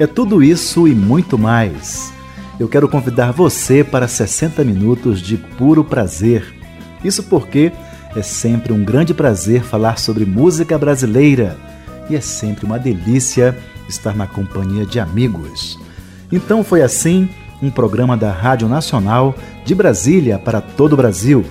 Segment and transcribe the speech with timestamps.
[0.00, 2.12] É tudo isso e muito mais.
[2.58, 6.54] Eu quero convidar você para 60 minutos de puro prazer.
[7.02, 7.72] Isso porque
[8.14, 11.56] é sempre um grande prazer falar sobre música brasileira
[12.08, 13.58] e é sempre uma delícia
[13.88, 15.76] estar na companhia de amigos.
[16.30, 17.28] Então foi assim
[17.60, 19.34] um programa da Rádio Nacional
[19.64, 21.44] de Brasília para todo o Brasil,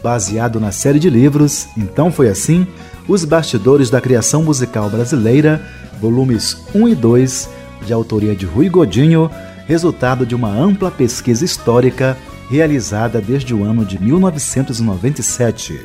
[0.00, 2.68] baseado na série de livros Então foi assim,
[3.08, 5.60] Os Bastidores da Criação Musical Brasileira,
[6.00, 9.30] volumes 1 e 2, de autoria de Rui Godinho,
[9.66, 12.16] resultado de uma ampla pesquisa histórica
[12.48, 15.80] realizada desde o ano de 1997.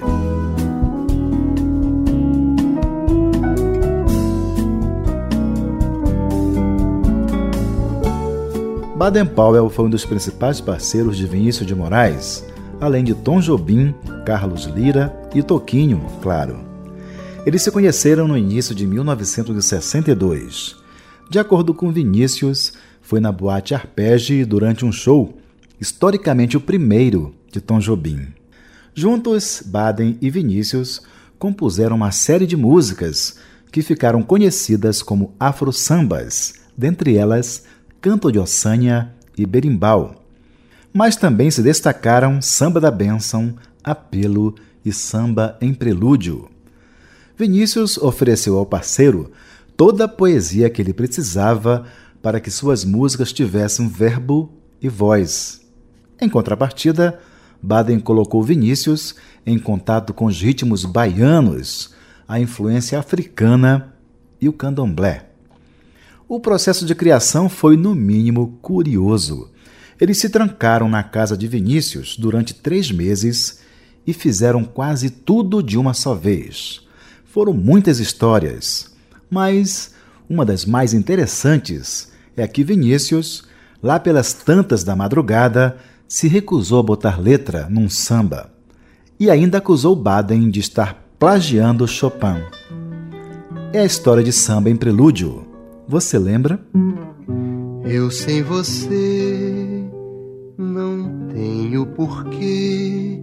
[8.95, 12.43] Baden-Powell foi um dos principais parceiros de Vinícius de Moraes,
[12.81, 13.93] além de Tom Jobim,
[14.25, 16.57] Carlos Lira e Toquinho, claro.
[17.45, 20.84] Eles se conheceram no início de 1962.
[21.29, 25.37] De acordo com Vinícius, foi na boate Arpege durante um show,
[25.79, 28.27] historicamente o primeiro de Tom Jobim.
[28.93, 31.01] Juntos, Baden e Vinícius
[31.37, 33.37] compuseram uma série de músicas
[33.71, 37.63] que ficaram conhecidas como afro-sambas, dentre elas
[37.99, 40.23] Canto de Ossanha e Berimbau.
[40.93, 46.47] Mas também se destacaram Samba da Bênção, Apelo e Samba em Prelúdio.
[47.37, 49.31] Vinícius ofereceu ao parceiro
[49.77, 51.85] toda a poesia que ele precisava
[52.21, 54.51] para que suas músicas tivessem verbo
[54.81, 55.61] e voz.
[56.19, 57.19] Em contrapartida,
[57.61, 61.93] Baden colocou Vinícius em contato com os ritmos baianos,
[62.27, 63.93] a influência africana
[64.41, 65.29] e o candomblé.
[66.27, 69.51] O processo de criação foi, no mínimo, curioso.
[70.01, 73.59] Eles se trancaram na casa de Vinícius durante três meses
[74.07, 76.81] e fizeram quase tudo de uma só vez.
[77.25, 78.94] Foram muitas histórias,
[79.29, 79.93] mas
[80.29, 83.43] uma das mais interessantes é que Vinícius,
[83.81, 85.77] lá pelas tantas da madrugada,
[86.07, 88.51] se recusou a botar letra num samba
[89.19, 92.43] e ainda acusou Baden de estar plagiando Chopin.
[93.71, 95.45] É a história de samba em prelúdio.
[95.87, 96.59] Você lembra?
[97.83, 99.83] Eu sem você
[100.57, 103.21] não tenho porquê,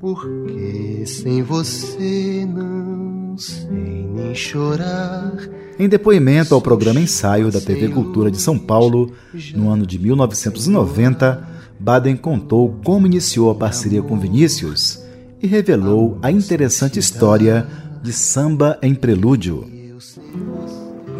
[0.00, 5.32] porque sem você não sei nem chorar.
[5.78, 9.12] Em depoimento ao programa Ensaio da TV Cultura de São Paulo,
[9.54, 11.48] no ano de 1990,
[11.78, 15.02] Baden contou como iniciou a parceria com Vinícius
[15.42, 17.66] e revelou a interessante história
[18.02, 19.66] de Samba em Prelúdio.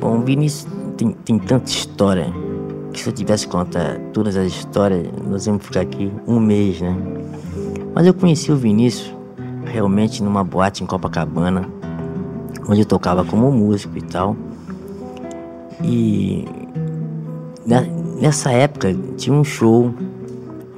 [0.01, 2.33] Bom, o Vinícius tem, tem tanta história
[2.93, 6.95] que se eu tivesse contar todas as histórias, nós íamos ficar aqui um mês, né?
[7.95, 9.15] Mas eu conheci o Vinícius
[9.65, 11.69] realmente numa boate em Copacabana,
[12.69, 14.37] onde eu tocava como músico e tal.
[15.83, 16.45] E
[18.21, 19.93] nessa época tinha um show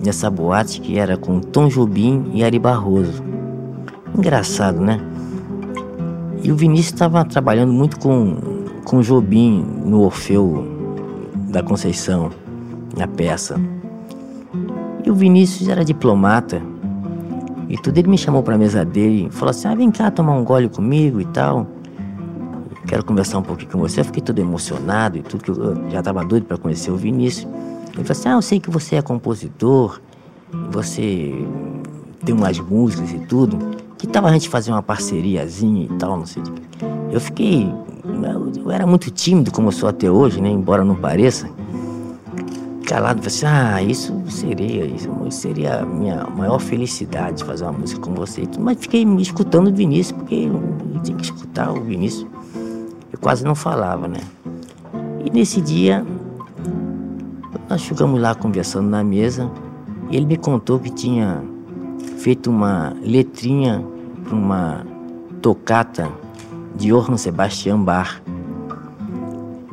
[0.00, 3.22] nessa boate que era com Tom Jobim e Ari Barroso.
[4.16, 5.00] Engraçado, né?
[6.42, 10.64] E o Vinícius estava trabalhando muito com com Jobim no Orfeu
[11.48, 12.30] da Conceição,
[12.96, 13.58] na peça.
[15.04, 16.62] E o Vinícius era diplomata.
[17.68, 20.10] E tudo ele me chamou para a mesa dele e falou assim: ah, vem cá
[20.10, 21.66] tomar um gole comigo e tal.
[22.94, 24.02] Quero conversar um pouquinho com você.
[24.02, 27.44] Eu fiquei todo emocionado e tudo, que eu já estava doido para conhecer o Vinícius.
[27.92, 30.00] Ele falou assim: Ah, eu sei que você é compositor,
[30.70, 31.34] você
[32.24, 33.58] tem umas músicas e tudo.
[33.98, 36.52] Que tal a gente fazer uma parceriazinha e tal, não sei de
[37.10, 37.68] Eu fiquei
[38.64, 40.48] eu era muito tímido, como eu sou até hoje, né?
[40.48, 41.50] Embora não pareça.
[42.86, 48.00] Calado, falei assim, ah, isso seria, isso seria a minha maior felicidade fazer uma música
[48.00, 48.44] com você.
[48.56, 52.33] Mas fiquei me escutando o Vinícius, porque eu tinha que escutar o Vinícius.
[53.24, 54.20] Quase não falava, né?
[55.24, 56.04] E nesse dia,
[57.70, 59.50] nós ficamos lá conversando na mesa,
[60.10, 61.42] e ele me contou que tinha
[62.18, 63.82] feito uma letrinha
[64.22, 64.86] para uma
[65.40, 66.12] tocata
[66.76, 68.20] de Johann Sebastian Bach.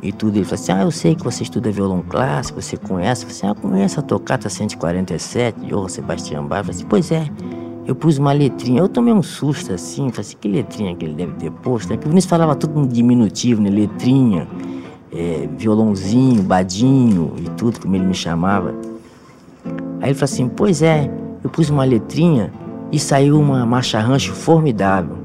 [0.02, 3.26] E tudo, ele falou assim, ah, eu sei que você estuda violão clássico, você conhece.
[3.26, 6.60] Eu falei assim, ah, conheço a tocata 147 de Johann Sebastian Bach.
[6.60, 7.30] Eu falei assim, pois é,
[7.86, 8.80] eu pus uma letrinha.
[8.80, 11.92] Eu tomei um susto assim, falei assim, que letrinha que ele deve ter posto?
[11.92, 14.46] É que o Vinícius falava tudo no diminutivo, né, letrinha.
[15.12, 18.74] é, violãozinho, badinho e tudo, como ele me chamava.
[20.00, 21.10] Aí ele falou assim: Pois é,
[21.44, 22.52] eu pus uma letrinha
[22.90, 25.16] e saiu uma marcha rancho formidável.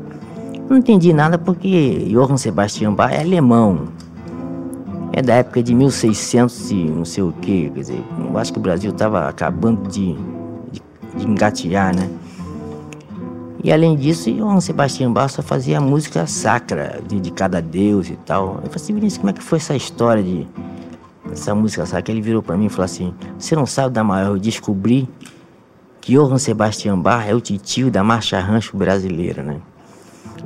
[0.69, 3.87] Não entendi nada porque Johann Sebastian Bach é alemão.
[5.13, 8.59] É da época de 1600 e não sei o que, quer dizer, eu acho que
[8.59, 10.13] o Brasil estava acabando de,
[10.71, 10.81] de,
[11.15, 12.07] de engatear, né?
[13.63, 18.47] E além disso, Johann Sebastian Bach só fazia música sacra, dedicada a Deus e tal.
[18.47, 20.47] Eu falei assim, Vinícius, como é que foi essa história de
[21.31, 22.11] essa música sacra?
[22.11, 25.09] Ele virou para mim e falou assim, você não sabe da maior, eu descobri
[25.99, 29.59] que Johann Sebastian Bach é o titio da marcha rancho brasileira, né?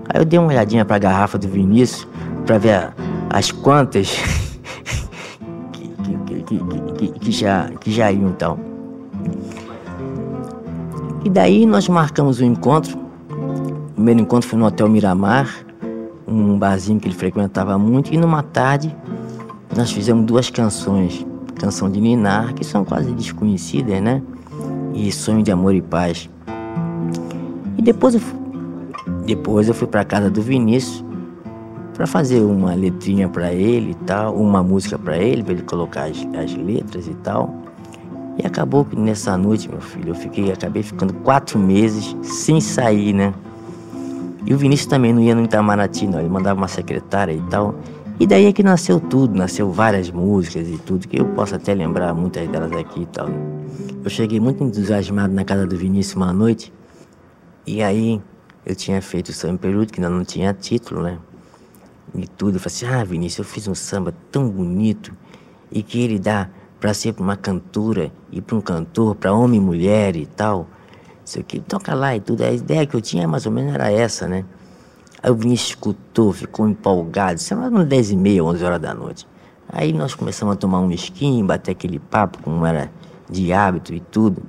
[0.10, 2.08] Aí eu dei uma olhadinha para a garrafa do Vinícius
[2.46, 2.94] para ver
[3.30, 4.18] as quantas
[5.74, 5.88] que,
[6.44, 6.58] que,
[6.98, 8.60] que, que, já, que já iam então.
[11.24, 13.01] E daí nós marcamos o um encontro.
[14.02, 15.64] Primeiro encontro foi no Hotel Miramar,
[16.28, 18.96] um barzinho que ele frequentava muito, e numa tarde
[19.78, 21.24] nós fizemos duas canções.
[21.60, 24.24] Canção de Ninar, que são quase desconhecidas, né?
[24.96, 26.28] E Sonho de Amor e Paz.
[27.78, 28.22] E depois eu,
[29.24, 31.06] depois eu fui para casa do Vinícius
[31.94, 36.06] para fazer uma letrinha para ele e tal, uma música para ele, para ele colocar
[36.06, 37.54] as, as letras e tal.
[38.42, 43.14] E acabou que nessa noite, meu filho, eu fiquei, acabei ficando quatro meses sem sair,
[43.14, 43.32] né?
[44.46, 46.20] E o Vinícius também não ia no Itamaraty, não.
[46.20, 47.76] Ele mandava uma secretária e tal.
[48.20, 51.74] E daí é que nasceu tudo, nasceu várias músicas e tudo, que eu posso até
[51.74, 53.30] lembrar muitas delas aqui e tal.
[54.04, 56.72] Eu cheguei muito entusiasmado na casa do Vinícius uma noite.
[57.66, 58.22] E aí
[58.66, 61.18] eu tinha feito o samba período, que ainda não tinha título, né?
[62.14, 62.58] E tudo.
[62.58, 65.14] Eu falei assim, ah, Vinícius, eu fiz um samba tão bonito
[65.72, 66.50] e que ele dá
[66.80, 70.68] para ser para uma cantora e para um cantor, para homem e mulher e tal.
[71.26, 72.44] Isso aqui, toca lá e tudo.
[72.44, 74.46] A ideia que eu tinha mais ou menos era essa, né?
[75.22, 77.40] Aí o Vinícius escutou, ficou empolgado.
[77.40, 79.28] Isso era umas 10 e meia, 11 horas da noite.
[79.70, 82.92] Aí nós começamos a tomar um esquinho, bater aquele papo, como era
[83.30, 84.42] de hábito e tudo.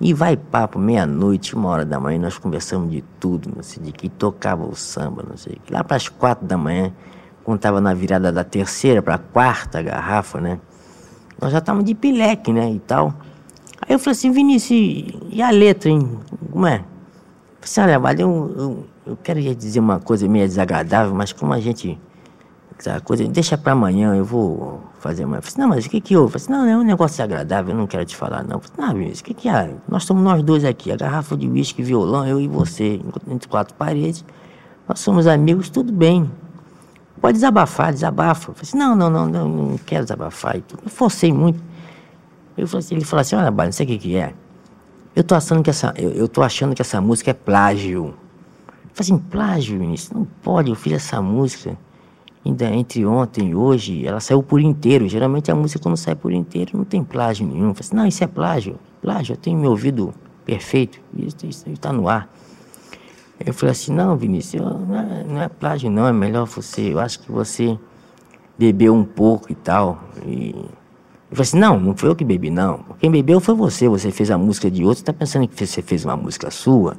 [0.00, 3.92] E vai papo, meia-noite, uma hora da manhã, nós conversamos de tudo, não sei de
[3.92, 6.92] que tocava o samba, não sei Lá para as quatro da manhã,
[7.44, 10.58] quando estava na virada da terceira para a quarta garrafa, né?
[11.40, 13.14] Nós já estávamos de pileque, né, e tal.
[13.82, 16.18] Aí eu falei assim, Vinícius, e a letra, hein?
[16.50, 16.76] Como é?
[16.76, 16.84] Eu falei
[17.62, 21.98] assim, olha, eu, eu, eu quero dizer uma coisa meio desagradável, mas como a gente...
[22.78, 25.36] Essa coisa, deixa para amanhã, eu vou fazer uma...
[25.36, 26.34] Eu falei assim, não, mas o que que houve?
[26.34, 28.56] Eu falei assim, não, é um negócio desagradável, eu não quero te falar, não.
[28.56, 29.74] Eu falei, não, Vinícius, o que que é?
[29.88, 33.74] Nós estamos nós dois aqui, a garrafa de uísque, violão, eu e você, entre quatro
[33.74, 34.24] paredes.
[34.88, 36.28] Nós somos amigos, tudo bem.
[37.20, 38.50] Pode desabafar, desabafa.
[38.50, 40.56] Eu falei assim, não, não, não, não, não quero desabafar.
[40.56, 41.62] Eu forcei muito.
[42.56, 44.34] Eu falei assim, ele falou assim, olha, Bala, não sei o que, que é.
[45.14, 48.06] Eu tô achando que essa, eu, eu tô achando que essa música é plágio.
[48.06, 50.10] Eu falei assim, plágio, Vinícius?
[50.12, 51.76] Não pode, eu fiz essa música
[52.44, 55.08] ainda entre ontem e hoje, ela saiu por inteiro.
[55.08, 57.68] Geralmente a música quando sai por inteiro não tem plágio nenhum.
[57.68, 58.78] Eu falei assim, não, isso é plágio.
[59.00, 60.12] Plágio, eu tenho meu ouvido
[60.44, 62.28] perfeito, isso está no ar.
[63.44, 67.00] Eu falei assim, não, Vinícius, não é, não é plágio não, é melhor você, eu
[67.00, 67.76] acho que você
[68.56, 70.02] bebeu um pouco e tal.
[70.24, 70.54] E
[71.32, 72.84] eu falei assim, não, não foi eu que bebi, não.
[73.00, 75.82] Quem bebeu foi você, você fez a música de outro, você está pensando que você
[75.82, 76.96] fez uma música sua?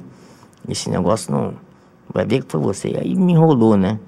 [0.68, 1.54] Esse negócio não.
[2.12, 2.96] Vai ver que foi você.
[3.00, 3.98] Aí me enrolou, né?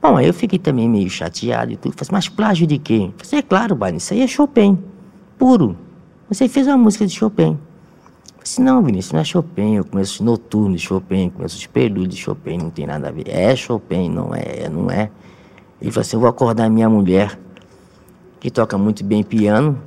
[0.00, 1.92] Bom, aí eu fiquei também meio chateado e tudo.
[1.92, 2.94] Falei assim, mas plágio de quê?
[2.94, 4.78] Eu falei assim, é claro, Barney, isso aí é Chopin,
[5.38, 5.76] puro.
[6.28, 7.58] Você fez uma música de Chopin
[8.48, 12.22] disse, não, Vinícius, não é Chopin, eu conheço noturno de Chopin, conheço os prelúdios de
[12.22, 13.28] Chopin, não tem nada a ver.
[13.28, 15.10] É Chopin, não é, não é.
[15.80, 17.38] Ele falou assim, eu vou acordar minha mulher,
[18.40, 19.78] que toca muito bem piano,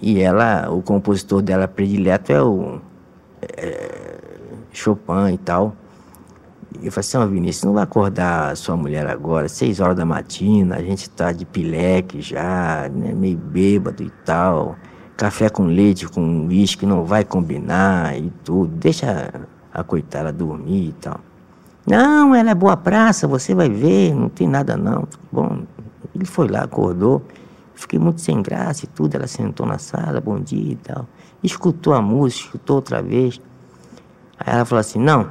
[0.00, 2.80] e ela, o compositor dela predileto é o
[3.42, 4.18] é,
[4.72, 5.74] Chopin e tal.
[6.80, 10.04] E eu falei assim, oh, Vinícius, não vai acordar sua mulher agora, seis horas da
[10.04, 14.76] matina, a gente está de pileque já, né, meio bêbado e tal
[15.18, 18.72] café com leite, com uísque não vai combinar e tudo.
[18.76, 21.20] Deixa a coitada dormir e tal.
[21.84, 25.08] Não, ela é boa praça, você vai ver, não tem nada não.
[25.32, 25.62] Bom,
[26.14, 27.20] ele foi lá, acordou,
[27.78, 29.14] fiquei muito sem graça e tudo.
[29.14, 31.06] Ela sentou na sala, bom dia e tal.
[31.42, 33.40] Escutou a música, escutou outra vez.
[34.38, 35.30] Aí ela falou assim: não,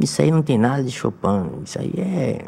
[0.00, 2.44] isso aí não tem nada de Chopin, isso aí é,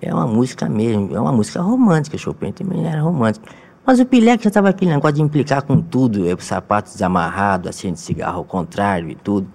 [0.00, 2.18] é uma música mesmo, é uma música romântica.
[2.18, 3.46] Chopin também era romântico.
[3.86, 7.92] Mas o Pileque já estava aquele negócio de implicar com tudo, é, sapato desamarrado, assim,
[7.92, 9.46] de cigarro ao contrário e tudo.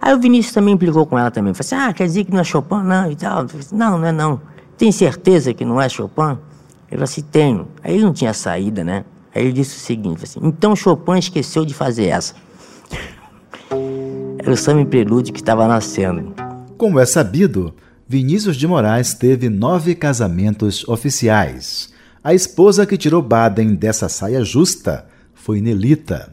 [0.00, 1.52] Aí o Vinícius também implicou com ela também.
[1.54, 3.42] Falei assim, ah, quer dizer que não é Chopin, não, e tal.
[3.42, 4.40] Assim, não, não é não.
[4.76, 6.38] Tem certeza que não é Chopin?
[6.94, 7.68] Ele falou assim, tenho.
[7.82, 9.04] Aí ele não tinha saída, né?
[9.34, 12.36] Aí ele disse o seguinte, assim, então Chopin esqueceu de fazer essa.
[14.38, 16.32] Era o samba prelúdio que estava nascendo.
[16.78, 17.74] Como é sabido,
[18.06, 21.92] Vinícius de Moraes teve nove casamentos oficiais.
[22.22, 26.32] A esposa que tirou Baden dessa saia justa foi Nelita.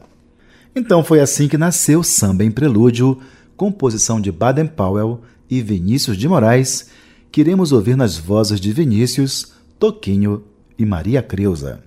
[0.76, 3.18] Então foi assim que nasceu Samba em Prelúdio,
[3.56, 6.88] composição de Baden Powell e Vinícius de Moraes,
[7.32, 10.44] que iremos ouvir nas vozes de Vinícius, Toquinho
[10.78, 11.82] e Maria Creuza.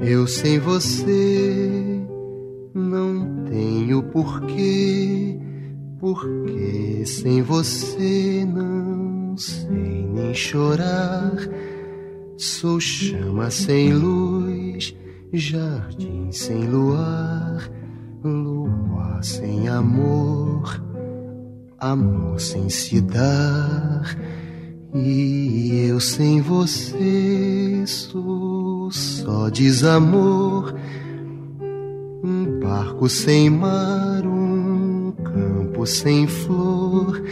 [0.00, 2.00] Eu sem você
[2.74, 5.38] não tenho porquê,
[5.98, 11.32] porque sem você não sei nem chorar.
[12.36, 14.94] Sou chama sem luz,
[15.32, 17.70] jardim sem luar,
[18.22, 20.80] lua sem amor,
[21.78, 24.16] amor sem se dar.
[24.94, 30.74] E eu sem você sou só desamor,
[32.24, 37.22] um barco sem mar, um campo sem flor,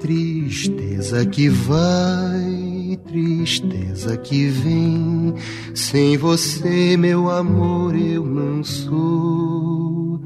[0.00, 5.34] tristeza que vai, tristeza que vem.
[5.72, 10.20] Sem você, meu amor, eu não sou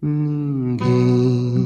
[0.00, 1.65] ninguém.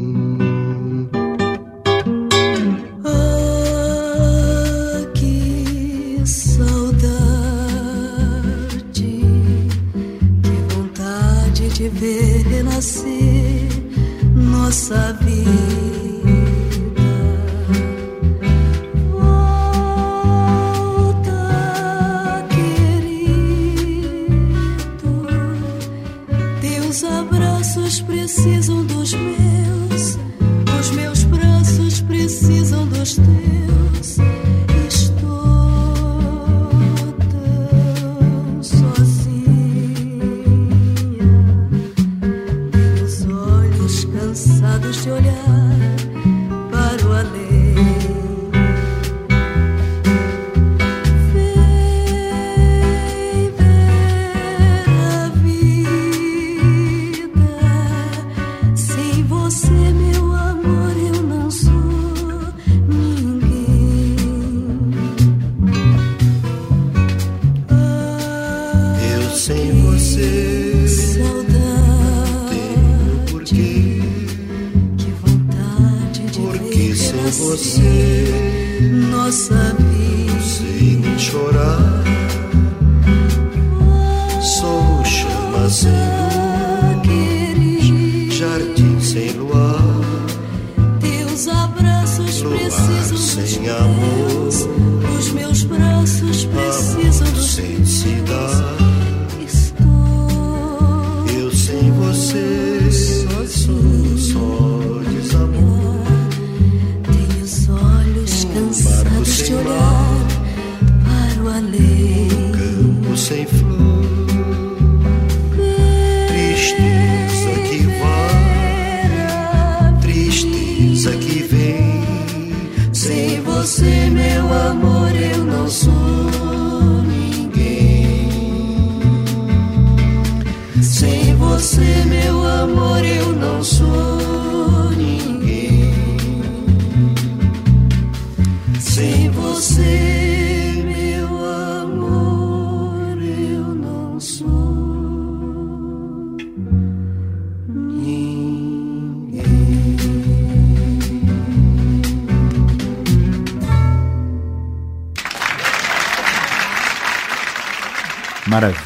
[14.71, 15.90] Nossa vida.
[79.31, 79.70] nossa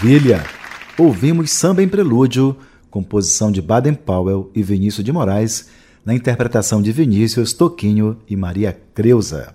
[0.05, 0.45] Maravilha!
[0.99, 2.55] Ouvimos Samba em Prelúdio,
[2.91, 5.69] composição de Baden Powell e Vinícius de Moraes,
[6.05, 9.55] na interpretação de Vinícius, Toquinho e Maria Creuza.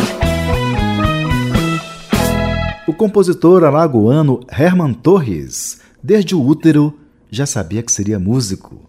[2.84, 6.98] O compositor alagoano Herman Torres, desde o útero,
[7.30, 8.80] já sabia que seria músico.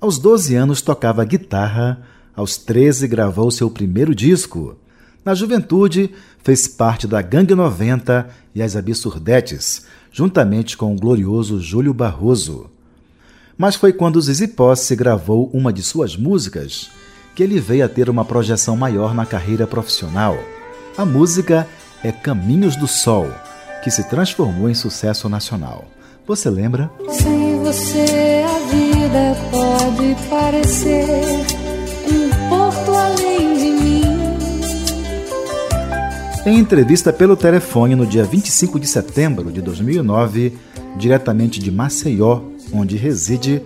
[0.00, 2.00] Aos 12 anos tocava guitarra
[2.36, 4.76] aos 13, gravou seu primeiro disco.
[5.24, 6.10] Na juventude,
[6.42, 12.70] fez parte da Gangue 90 e as Absurdetes, juntamente com o glorioso Júlio Barroso.
[13.56, 16.90] Mas foi quando Zizi Posse gravou uma de suas músicas
[17.34, 20.38] que ele veio a ter uma projeção maior na carreira profissional.
[20.96, 21.66] A música
[22.02, 23.28] é Caminhos do Sol,
[23.82, 25.86] que se transformou em sucesso nacional.
[26.26, 26.90] Você lembra?
[27.10, 31.63] Sem você a vida pode parecer
[36.46, 40.54] Em entrevista pelo telefone no dia 25 de setembro de 2009,
[40.94, 43.64] diretamente de Maceió, onde reside,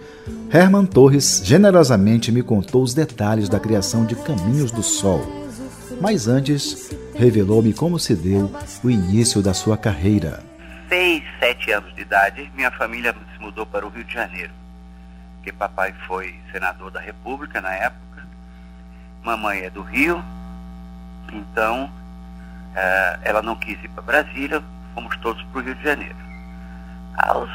[0.48, 5.26] Herman Torres generosamente me contou os detalhes da criação de Caminhos do Sol.
[6.00, 8.48] Mas antes, revelou-me como se deu
[8.84, 10.44] o início da sua carreira.
[10.88, 14.52] Seis, sete anos de idade, minha família se mudou para o Rio de Janeiro.
[15.34, 18.24] Porque papai foi senador da República na época,
[19.24, 20.22] mamãe é do Rio,
[21.32, 21.97] então
[22.74, 24.62] eh, ela não quis ir para Brasília,
[24.94, 26.16] fomos todos para o Rio de Janeiro.
[27.16, 27.50] Aos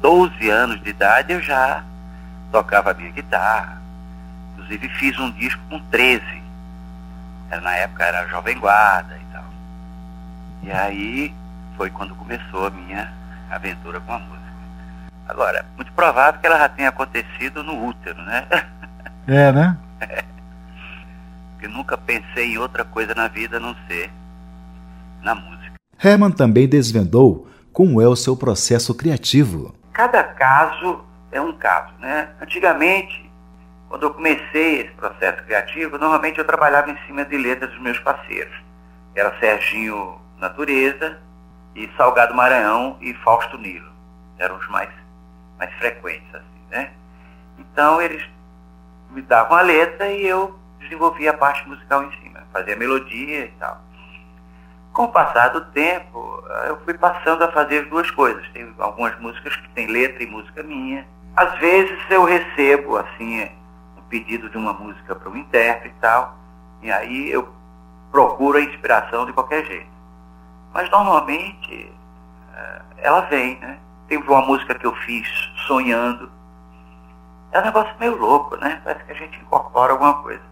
[0.00, 1.84] 12 anos de idade eu já
[2.50, 3.80] tocava a minha guitarra.
[4.52, 6.24] Inclusive fiz um disco com 13.
[7.50, 9.44] Era, na época era Jovem Guarda e tal.
[10.62, 11.34] E aí
[11.76, 13.12] foi quando começou a minha
[13.50, 14.40] aventura com a música.
[15.28, 18.46] Agora, muito provável que ela já tenha acontecido no útero, né?
[19.28, 19.76] É, né?
[21.52, 24.10] Porque nunca pensei em outra coisa na vida a não ser
[25.22, 25.74] na música.
[26.02, 29.74] Herman também desvendou como é o seu processo criativo.
[29.92, 32.30] Cada caso é um caso, né?
[32.40, 33.30] Antigamente,
[33.88, 37.98] quando eu comecei esse processo criativo, normalmente eu trabalhava em cima de letras dos meus
[37.98, 38.54] parceiros.
[39.14, 41.18] Era Serginho Natureza
[41.74, 43.90] e Salgado Maranhão e Fausto Nilo.
[44.38, 44.88] Eram os mais,
[45.58, 46.90] mais frequentes, assim, né?
[47.58, 48.22] Então eles
[49.10, 53.52] me davam a letra e eu desenvolvia a parte musical em cima, fazia melodia e
[53.58, 53.82] tal.
[54.92, 58.46] Com o passar do tempo, eu fui passando a fazer as duas coisas.
[58.50, 61.06] Tem algumas músicas que tem letra e música minha.
[61.36, 63.44] Às vezes eu recebo, assim,
[63.96, 66.36] um pedido de uma música para um intérprete e tal,
[66.82, 67.48] e aí eu
[68.10, 69.90] procuro a inspiração de qualquer jeito.
[70.74, 71.92] Mas normalmente
[72.98, 73.78] ela vem, né?
[74.08, 75.28] Tem uma música que eu fiz
[75.68, 76.30] sonhando.
[77.52, 78.80] É um negócio meio louco, né?
[78.84, 80.42] Parece que a gente incorpora alguma coisa.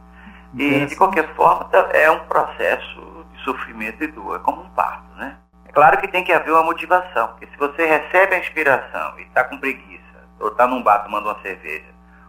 [0.54, 3.07] E de qualquer forma é um processo
[3.52, 5.36] sofrimento e dor, é como um parto, né?
[5.66, 9.22] É claro que tem que haver uma motivação, porque se você recebe a inspiração e
[9.22, 10.02] está com preguiça,
[10.38, 11.86] ou está num bar tomando uma cerveja,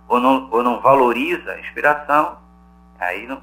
[0.08, 2.38] ou não, ou não valoriza a inspiração,
[2.99, 3.41] aí não,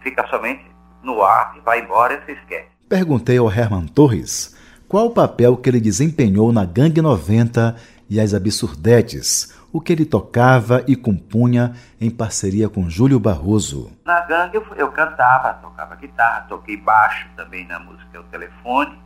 [0.00, 0.64] fica somente
[1.02, 2.68] no ar e vai embora e você esquece.
[2.88, 4.56] Perguntei ao Herman Torres
[4.88, 7.76] qual o papel que ele desempenhou na Gangue 90
[8.08, 13.90] e as Absurdetes, o que ele tocava e compunha em parceria com Júlio Barroso.
[14.04, 18.98] Na gangue eu, eu cantava, tocava guitarra, toquei baixo também na música O Telefone,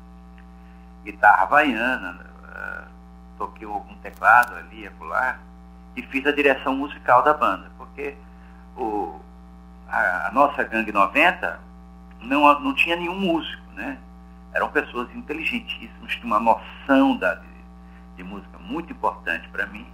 [1.05, 2.89] guitarra havaiana, uh,
[3.37, 5.39] toquei algum teclado ali, acolá,
[5.97, 8.17] e fiz a direção musical da banda, porque
[8.77, 9.21] o,
[9.89, 11.61] a, a nossa Gangue 90
[12.23, 13.99] não, não tinha nenhum músico, né?
[14.53, 17.47] Eram pessoas inteligentíssimas, tinham uma noção da, de,
[18.17, 19.94] de música muito importante para mim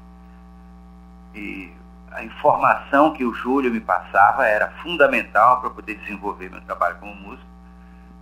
[1.34, 1.72] e
[2.10, 7.14] a informação que o Júlio me passava era fundamental para poder desenvolver meu trabalho como
[7.14, 7.48] músico,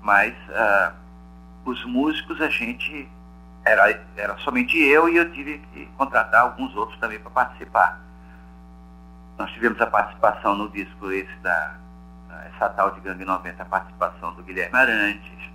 [0.02, 0.92] mas uh,
[1.64, 3.08] os músicos a gente
[3.64, 8.00] era, era somente eu e eu tive que contratar alguns outros também para participar.
[9.38, 11.74] Nós tivemos a participação no disco esse da
[12.54, 15.50] essa tal de Gangue 90, a participação do Guilherme Arantes,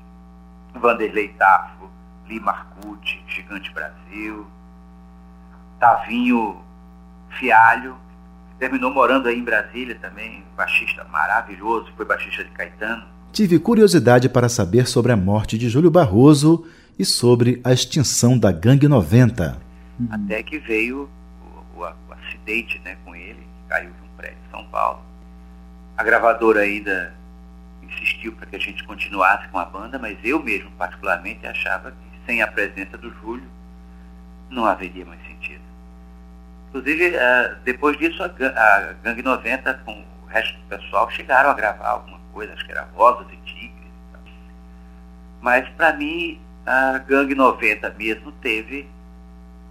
[0.73, 1.89] Vanderlei Tafo,
[2.27, 4.47] Li Marcucci, Gigante Brasil,
[5.79, 6.63] Tavinho
[7.39, 7.95] Fialho,
[8.51, 13.05] que terminou morando aí em Brasília também, baixista maravilhoso, foi baixista de Caetano.
[13.31, 16.65] Tive curiosidade para saber sobre a morte de Júlio Barroso
[16.97, 19.59] e sobre a extinção da Gangue 90.
[20.09, 21.09] Até que veio
[21.75, 25.01] o, o, o acidente né, com ele, caiu de um prédio em São Paulo.
[25.97, 27.13] A gravadora ainda
[27.81, 32.25] insistiu para que a gente continuasse com a banda, mas eu mesmo, particularmente, achava que
[32.25, 33.47] sem a presença do Júlio
[34.49, 35.32] não haveria mais sentido.
[36.73, 41.53] Inclusive, uh, depois disso, a, a Gangue 90, com o resto do pessoal, chegaram a
[41.53, 43.91] gravar alguma coisa, acho que era Rosas e Tigres.
[45.39, 48.89] Mas, para mim, a Gangue 90 mesmo teve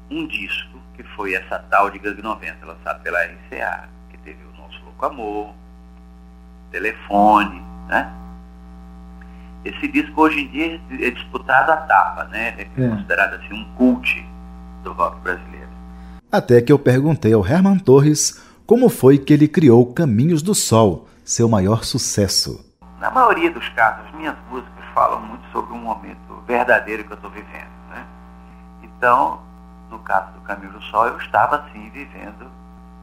[0.09, 4.57] um disco, que foi essa tal de Gangue 90, lançado pela RCA, que teve o
[4.57, 5.55] Nosso Louco Amor,
[6.71, 8.13] Telefone, né?
[9.65, 12.55] Esse disco hoje em dia é disputado à tapa, né?
[12.59, 12.89] É, é.
[12.89, 14.25] considerado assim um cult
[14.85, 15.52] do rock brasileiro.
[16.33, 21.07] Até que eu perguntei ao Herman Torres como foi que ele criou Caminhos do Sol,
[21.23, 22.73] seu maior sucesso.
[22.99, 27.31] Na maioria dos casos, minhas músicas falam muito sobre um momento verdadeiro que eu estou
[27.31, 27.69] vivendo.
[27.91, 28.07] Né?
[28.83, 29.43] Então,
[29.91, 32.51] no caso do Caminho do Sol, eu estava assim vivendo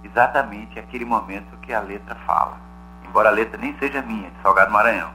[0.03, 2.57] exatamente aquele momento que a letra fala.
[3.07, 5.11] Embora a letra nem seja minha, de Salgado Maranhão.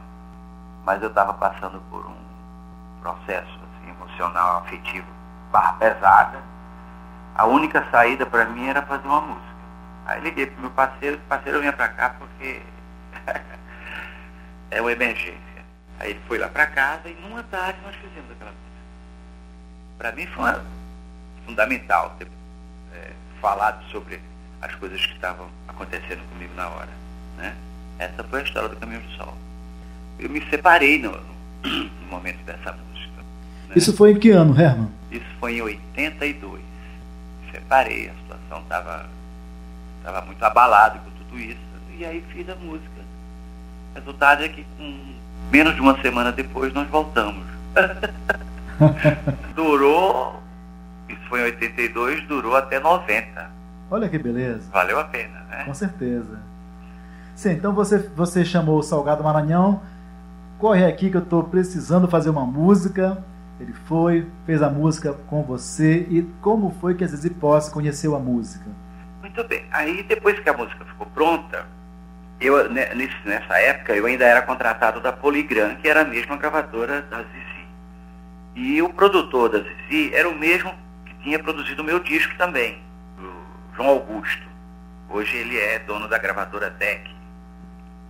[0.87, 2.15] Mas eu estava passando por um
[3.03, 5.09] processo assim, emocional, afetivo,
[5.51, 6.54] barra pesada.
[7.35, 9.55] A única saída para mim era fazer uma música.
[10.07, 12.61] Aí liguei pro meu parceiro, o parceiro vinha para cá porque
[14.71, 15.41] é uma emergência.
[15.99, 18.65] Aí ele foi lá para casa e numa tarde nós fizemos aquela música.
[19.99, 20.65] Para mim foi uma,
[21.45, 22.29] fundamental ter
[22.95, 24.21] é, falado sobre
[24.61, 26.91] as coisas que estavam acontecendo comigo na hora.
[27.37, 27.55] Né?
[27.99, 29.37] Essa foi a história do Caminho do Sol.
[30.19, 33.23] Eu me separei no, no, momento dessa música.
[33.69, 33.75] Né?
[33.77, 34.91] Isso foi em que ano, Herman?
[35.11, 36.74] Isso foi em 82.
[37.65, 39.07] Me separei, a situação estava
[40.03, 41.59] tava muito abalada com tudo isso.
[41.97, 43.01] E aí fiz a música.
[43.93, 45.15] O resultado é que com
[45.51, 47.45] menos de uma semana depois nós voltamos.
[49.55, 50.41] durou,
[51.09, 53.51] isso foi em 82, durou até 90.
[53.91, 54.71] Olha que beleza.
[54.71, 55.65] Valeu a pena, né?
[55.65, 56.39] Com certeza.
[57.35, 59.81] Sim, então você, você chamou o Salgado Maranhão,
[60.59, 63.25] corre aqui que eu estou precisando fazer uma música.
[63.61, 66.07] Ele foi, fez a música com você.
[66.11, 68.67] E como foi que a Zizi Posse conheceu a música?
[69.21, 69.65] Muito bem.
[69.71, 71.67] Aí depois que a música ficou pronta,
[72.41, 77.23] eu nessa época eu ainda era contratado da Poligram, que era a mesma gravadora da
[77.23, 77.67] Zizi.
[78.55, 80.73] E o produtor da Zizi era o mesmo
[81.07, 82.83] que tinha produzido o meu disco também,
[83.19, 84.47] o João Augusto.
[85.09, 87.09] Hoje ele é dono da gravadora DEC,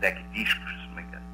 [0.00, 1.24] DEC Discos, se não me engano.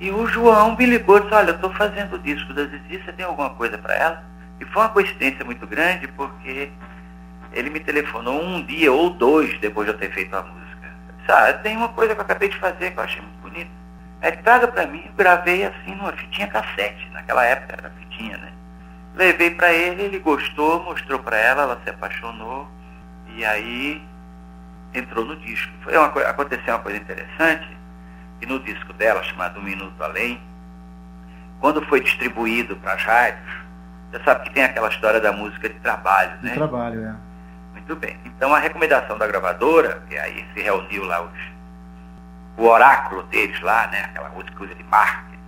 [0.00, 3.02] E o João me ligou e disse, olha, eu estou fazendo o disco da Zizi,
[3.04, 4.24] você tem alguma coisa para ela?
[4.58, 6.70] E foi uma coincidência muito grande, porque
[7.52, 10.88] ele me telefonou um dia ou dois depois de eu ter feito a música.
[11.06, 13.38] Eu disse, ah, tem uma coisa que eu acabei de fazer que eu achei muito
[13.42, 13.70] bonita.
[14.22, 18.52] É, traga para mim, gravei assim numa fitinha cassete, naquela época era fitinha, né?
[19.14, 22.66] Levei para ele, ele gostou, mostrou para ela, ela se apaixonou
[23.34, 24.02] e aí
[24.94, 25.72] entrou no disco.
[25.82, 27.79] Foi uma, aconteceu uma coisa interessante,
[28.40, 30.40] que no disco dela, chamado Um Minuto Além,
[31.60, 33.50] quando foi distribuído para as rádios,
[34.10, 36.50] você sabe que tem aquela história da música de trabalho, né?
[36.50, 37.14] De trabalho, é.
[37.72, 38.18] Muito bem.
[38.24, 41.50] Então a recomendação da gravadora, que aí se reuniu lá os
[42.56, 44.04] o oráculo deles lá, né?
[44.04, 45.38] Aquela outra coisa de marketing.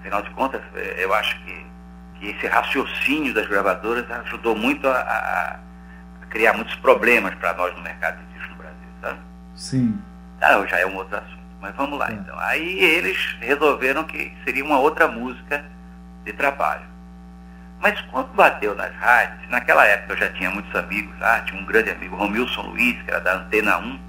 [0.00, 1.66] Afinal de contas, é, eu acho que,
[2.14, 5.56] que esse raciocínio das gravadoras ajudou muito a, a,
[6.22, 9.18] a criar muitos problemas para nós no mercado de disco no Brasil, sabe?
[9.54, 10.02] Sim.
[10.40, 11.37] Ah, já é um outro assunto.
[11.60, 12.12] Mas vamos lá, é.
[12.12, 12.38] então.
[12.38, 15.64] Aí eles resolveram que seria uma outra música
[16.24, 16.86] de trabalho.
[17.80, 21.64] Mas quando bateu nas rádios, naquela época eu já tinha muitos amigos lá, tinha um
[21.64, 24.00] grande amigo, Romilson Luiz, que era da Antena 1,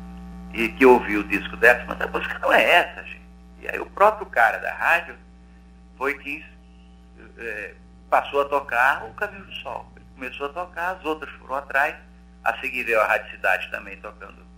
[0.53, 3.21] e que ouviu o disco dessa, mas a música não é essa, gente.
[3.62, 5.15] E aí o próprio cara da rádio
[5.97, 6.43] foi que
[7.38, 7.75] é,
[8.09, 9.91] passou a tocar o Caminho do Sol.
[9.95, 11.95] Ele começou a tocar, as outras foram atrás,
[12.43, 14.48] a seguir veio a Rádio Cidade também tocando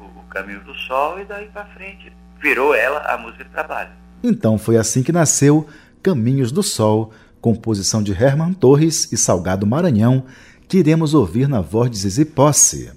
[0.00, 3.90] o, o Caminho do Sol, e daí para frente virou ela a música de trabalho.
[4.22, 5.66] Então foi assim que nasceu
[6.02, 10.24] Caminhos do Sol, composição de Herman Torres e Salgado Maranhão,
[10.68, 12.92] que iremos ouvir na voz de Zizi Posse.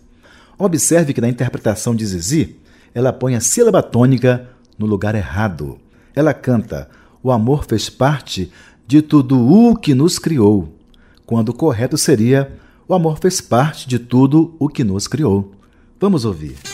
[0.57, 2.57] Observe que na interpretação de Zizi,
[2.93, 5.79] ela põe a sílaba tônica no lugar errado.
[6.15, 6.89] Ela canta:
[7.21, 8.51] O amor fez parte
[8.85, 10.77] de tudo o que nos criou,
[11.25, 15.51] quando o correto seria: O amor fez parte de tudo o que nos criou.
[15.99, 16.72] Vamos ouvir.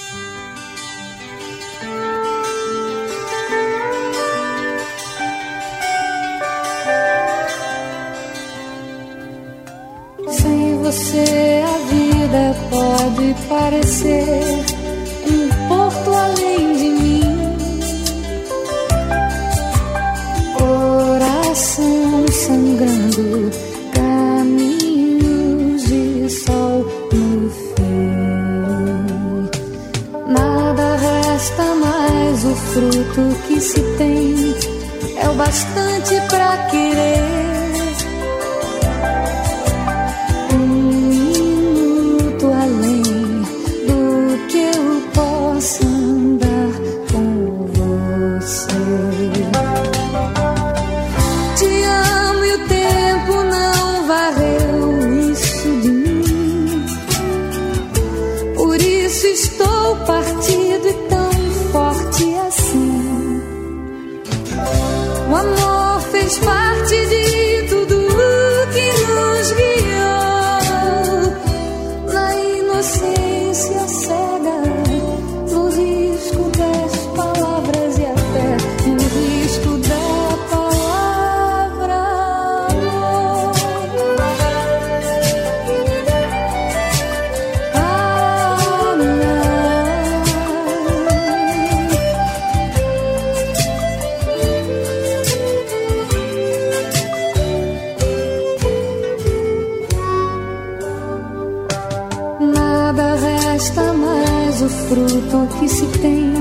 [103.59, 106.31] Resta mais o fruto que se tem,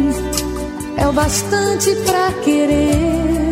[0.96, 3.47] é o bastante pra querer.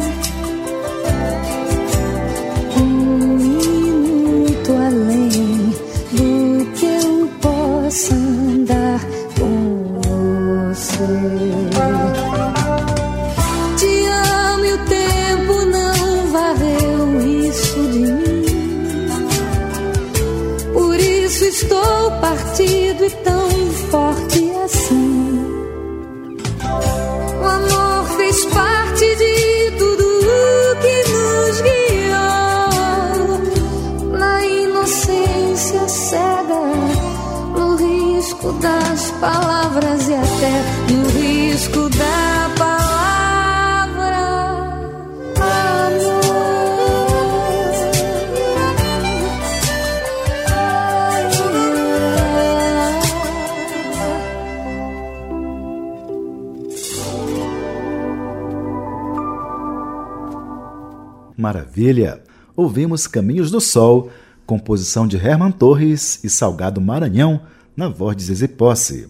[61.46, 62.20] Maravilha!
[62.56, 64.10] Ouvimos Caminhos do Sol,
[64.44, 67.40] composição de Herman Torres e Salgado Maranhão,
[67.76, 69.06] na voz de Zizi Posse.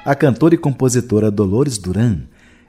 [0.05, 2.21] A cantora e compositora Dolores Duran,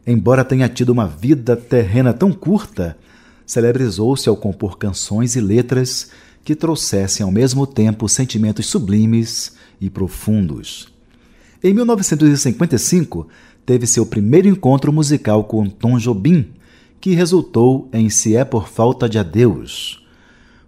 [0.05, 2.97] embora tenha tido uma vida terrena tão curta,
[3.45, 6.09] celebrizou-se ao compor canções e letras
[6.43, 10.87] que trouxessem ao mesmo tempo sentimentos sublimes e profundos.
[11.63, 13.27] Em 1955,
[13.65, 16.47] teve seu primeiro encontro musical com Tom Jobim,
[16.99, 20.05] que resultou em Se é por Falta de Adeus.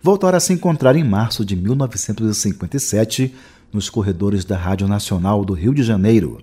[0.01, 3.33] Voltaram a se encontrar em março de 1957
[3.73, 6.41] nos corredores da Rádio Nacional do Rio de Janeiro.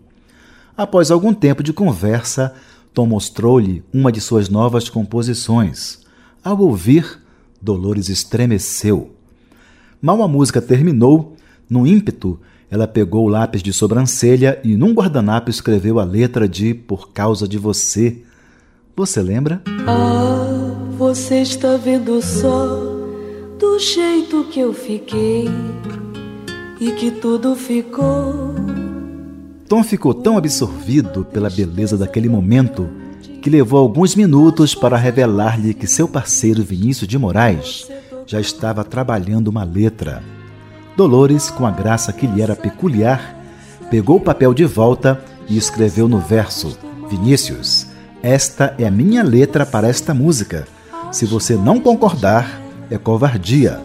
[0.76, 2.54] Após algum tempo de conversa,
[2.92, 6.01] Tom mostrou-lhe uma de suas novas composições.
[6.44, 7.20] Ao ouvir,
[7.60, 9.12] Dolores estremeceu.
[10.00, 11.36] Mal a música terminou,
[11.70, 16.74] no ímpeto, ela pegou o lápis de sobrancelha e num guardanapo escreveu a letra de
[16.74, 18.22] Por causa de você.
[18.96, 19.62] Você lembra?
[19.86, 22.76] Ah, você está vendo só
[23.56, 25.44] do jeito que eu fiquei
[26.80, 28.52] e que tudo ficou.
[29.68, 32.90] Tom ficou tão absorvido pela beleza daquele momento
[33.42, 37.88] que levou alguns minutos para revelar-lhe que seu parceiro Vinícius de Moraes
[38.24, 40.22] já estava trabalhando uma letra.
[40.96, 43.36] Dolores, com a graça que lhe era peculiar,
[43.90, 46.78] pegou o papel de volta e escreveu no verso:
[47.10, 47.88] Vinícius,
[48.22, 50.68] esta é a minha letra para esta música.
[51.10, 53.80] Se você não concordar, é covardia.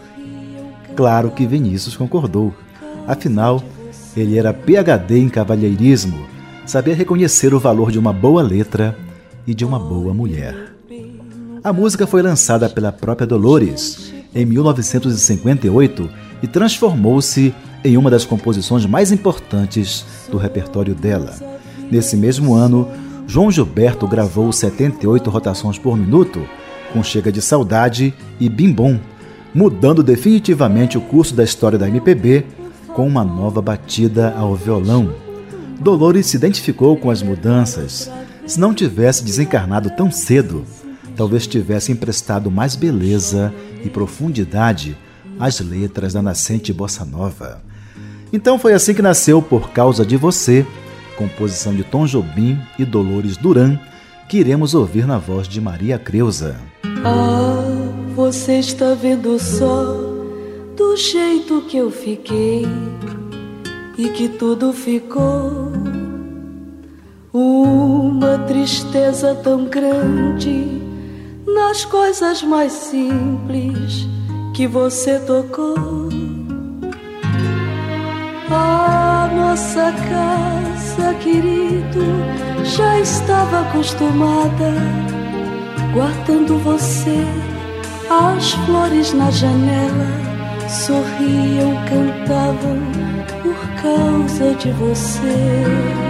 [0.95, 2.53] Claro que Vinícius concordou.
[3.07, 3.63] Afinal,
[4.15, 6.27] ele era PhD em cavalheirismo,
[6.63, 8.95] sabia reconhecer o valor de uma boa letra
[9.47, 10.73] e de uma boa mulher.
[11.63, 16.09] A música foi lançada pela própria Dolores em 1958
[16.43, 21.33] e transformou-se em uma das composições mais importantes do repertório dela.
[21.89, 22.87] Nesse mesmo ano,
[23.25, 26.45] João Gilberto gravou 78 rotações por minuto,
[26.93, 28.99] com Chega de Saudade e Bim Bom,
[29.53, 32.45] mudando definitivamente o curso da história da MPB
[32.93, 35.13] com uma nova batida ao violão.
[35.79, 38.09] Dolores se identificou com as mudanças.
[38.47, 40.65] Se não tivesse desencarnado tão cedo,
[41.17, 44.97] talvez tivesse emprestado mais beleza e profundidade
[45.37, 47.61] às letras da nascente bossa nova.
[48.31, 50.65] Então foi assim que nasceu Por Causa de Você,
[51.17, 53.77] composição de Tom Jobim e Dolores Duran,
[54.29, 56.55] que iremos ouvir na voz de Maria Creuza.
[57.03, 57.65] Ah,
[58.15, 59.83] você está vendo só
[60.75, 62.65] do jeito que eu fiquei
[63.97, 65.96] e que tudo ficou.
[67.39, 70.81] Uma tristeza tão grande
[71.45, 74.07] nas coisas mais simples
[74.55, 75.75] que você tocou.
[78.49, 82.01] A nossa casa, querido,
[82.63, 84.73] já estava acostumada,
[85.93, 87.23] guardando você.
[88.09, 90.07] As flores na janela
[90.67, 92.79] sorriam, cantavam
[93.43, 96.06] por causa de você.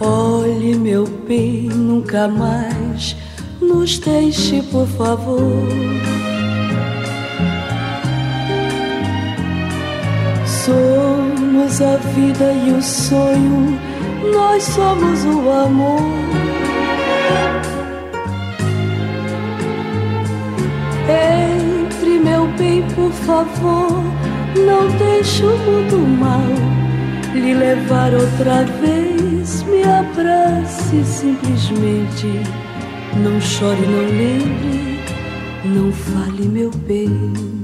[0.00, 3.16] Olhe, meu bem, nunca mais
[3.60, 5.68] nos deixe, por favor.
[10.64, 13.78] Somos a vida e o sonho,
[14.32, 16.00] nós somos o amor.
[21.06, 24.02] Entre meu bem, por favor,
[24.56, 26.74] não deixe o mundo mal
[27.34, 29.33] lhe levar outra vez.
[29.44, 32.26] Me abrace simplesmente
[33.22, 34.98] não chore, não lembre,
[35.66, 37.63] não fale, meu bem.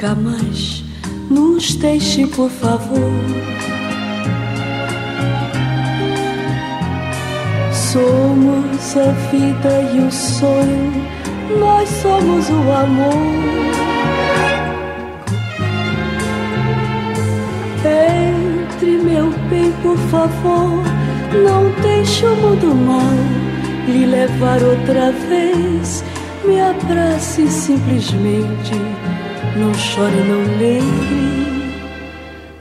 [0.00, 0.82] Nunca mais
[1.30, 3.12] nos deixe, por favor.
[7.72, 10.92] Somos a vida e o sonho,
[11.58, 13.40] nós somos o amor.
[17.84, 20.82] Entre, meu bem, por favor,
[21.44, 23.50] não deixe o mundo mal
[23.86, 26.04] lhe levar outra vez
[26.44, 28.72] me abrace simplesmente,
[29.56, 31.74] não chore, não lembre,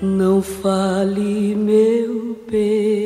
[0.01, 3.05] não fale, meu bem.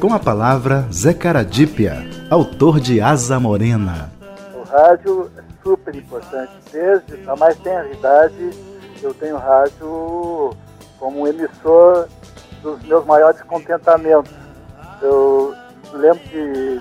[0.00, 1.96] Com a palavra Zé Caradípia,
[2.30, 4.12] autor de Asa Morena.
[4.54, 6.52] O rádio é super importante.
[6.70, 8.50] Desde a mais tenra idade,
[9.02, 10.50] eu tenho rádio
[10.98, 12.08] como um emissor
[12.62, 14.32] dos meus maiores contentamentos.
[15.02, 15.54] Eu
[15.92, 16.80] lembro de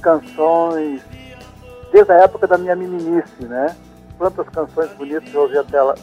[0.00, 1.02] canções
[1.92, 3.76] desde a época da minha meninice, né?
[4.18, 5.94] quantas canções bonitas eu ouvi até lá.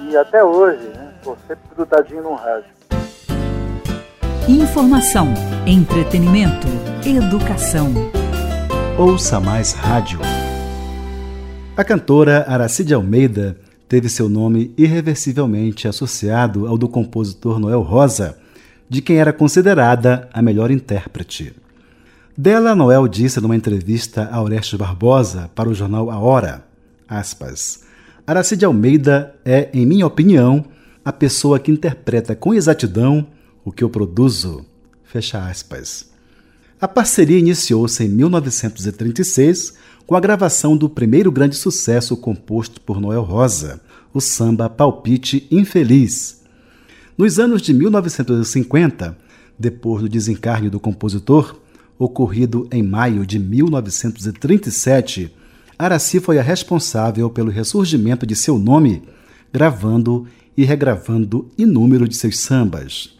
[0.00, 1.14] E até hoje, né?
[1.16, 2.75] Estou sempre grudadinho no rádio.
[4.48, 5.34] Informação,
[5.66, 6.68] entretenimento,
[7.04, 7.92] educação.
[8.96, 10.20] Ouça mais rádio.
[11.76, 18.38] A cantora Aracide Almeida teve seu nome irreversivelmente associado ao do compositor Noel Rosa,
[18.88, 21.52] de quem era considerada a melhor intérprete.
[22.38, 26.64] Dela, Noel disse numa entrevista a Orestes Barbosa para o jornal A Hora:
[27.08, 27.82] Aspas.
[28.24, 30.64] Aracide Almeida é, em minha opinião,
[31.04, 33.26] a pessoa que interpreta com exatidão
[33.66, 34.64] o que eu produzo.
[35.02, 36.08] Fecha aspas.
[36.80, 39.74] A parceria iniciou-se em 1936
[40.06, 43.80] com a gravação do primeiro grande sucesso composto por Noel Rosa,
[44.14, 46.44] o samba Palpite Infeliz.
[47.18, 49.18] Nos anos de 1950,
[49.58, 51.56] depois do desencarne do compositor,
[51.98, 55.34] ocorrido em maio de 1937,
[55.76, 59.02] Araci foi a responsável pelo ressurgimento de seu nome,
[59.52, 60.24] gravando
[60.56, 63.15] e regravando inúmero de seus sambas.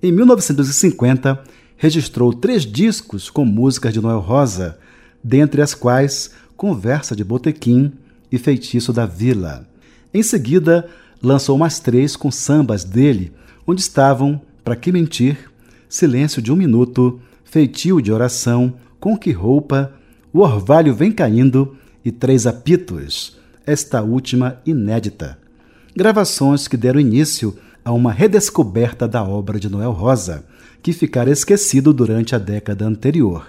[0.00, 1.42] Em 1950,
[1.76, 4.78] registrou três discos com músicas de Noel Rosa,
[5.22, 7.92] dentre as quais Conversa de Botequim
[8.30, 9.66] e Feitiço da Vila.
[10.14, 10.88] Em seguida,
[11.20, 13.32] lançou mais três com sambas dele,
[13.66, 15.36] onde estavam Para Que Mentir,
[15.88, 19.92] Silêncio de um Minuto, Feitio de Oração, Com Que Roupa,
[20.32, 23.36] O Orvalho Vem Caindo e Três Apitos,
[23.66, 25.36] esta última inédita.
[25.96, 27.58] Gravações que deram início
[27.88, 30.44] a uma redescoberta da obra de Noel Rosa,
[30.82, 33.46] que ficara esquecido durante a década anterior.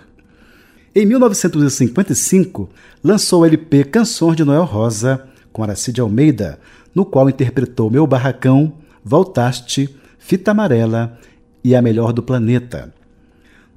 [0.96, 2.70] Em 1955,
[3.04, 6.58] lançou o LP Canções de Noel Rosa, com Aracide Almeida,
[6.96, 11.20] no qual interpretou Meu Barracão, Voltaste, Fita Amarela
[11.62, 12.94] e A Melhor do Planeta.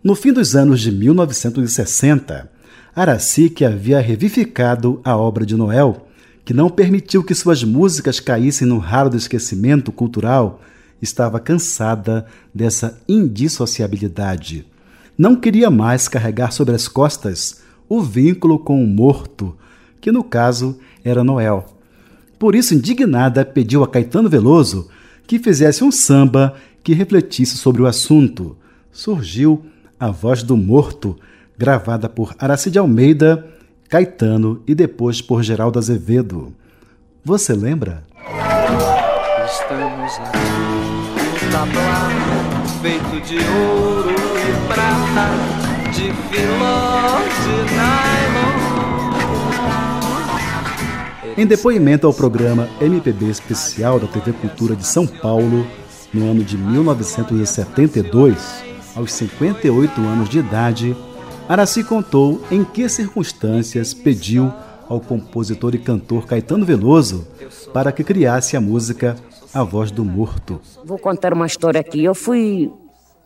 [0.01, 2.49] No fim dos anos de 1960,
[2.95, 6.07] Araci, que havia revivificado a obra de Noel,
[6.45, 10.61] que não permitiu que suas músicas caíssem no raro esquecimento cultural
[11.01, 14.67] estava cansada dessa indissociabilidade.
[15.17, 19.57] Não queria mais carregar sobre as costas o vínculo com o morto,
[20.01, 21.67] que no caso era Noel.
[22.39, 24.89] Por isso, indignada, pediu a Caetano Veloso
[25.27, 28.57] que fizesse um samba que refletisse sobre o assunto.
[28.91, 29.65] Surgiu
[29.99, 31.17] A Voz do Morto,
[31.57, 33.47] gravada por Aracide Almeida,
[33.93, 36.55] Caetano e depois por Geraldo Azevedo.
[37.23, 38.05] Você lembra?
[39.45, 40.39] Estamos aqui
[41.53, 42.09] tablá,
[42.81, 45.29] feito de ouro e prata,
[45.93, 48.55] de filó de nylon.
[51.37, 55.67] Em depoimento ao programa MPB Especial da TV Cultura de São Paulo,
[56.15, 58.65] no ano de 1972,
[58.97, 60.97] aos 58 anos de idade,
[61.53, 64.51] Araci contou em que circunstâncias pediu
[64.89, 67.29] ao compositor e cantor Caetano Veloso
[67.75, 69.17] para que criasse a música
[69.53, 70.63] A Voz do Morto.
[70.83, 72.03] Vou contar uma história aqui.
[72.03, 72.73] Eu fui.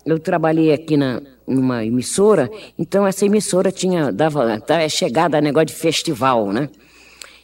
[0.04, 4.10] Eu trabalhei aqui na, numa emissora, então essa emissora tinha.
[4.10, 6.68] dava, dava chegada a negócio de festival, né?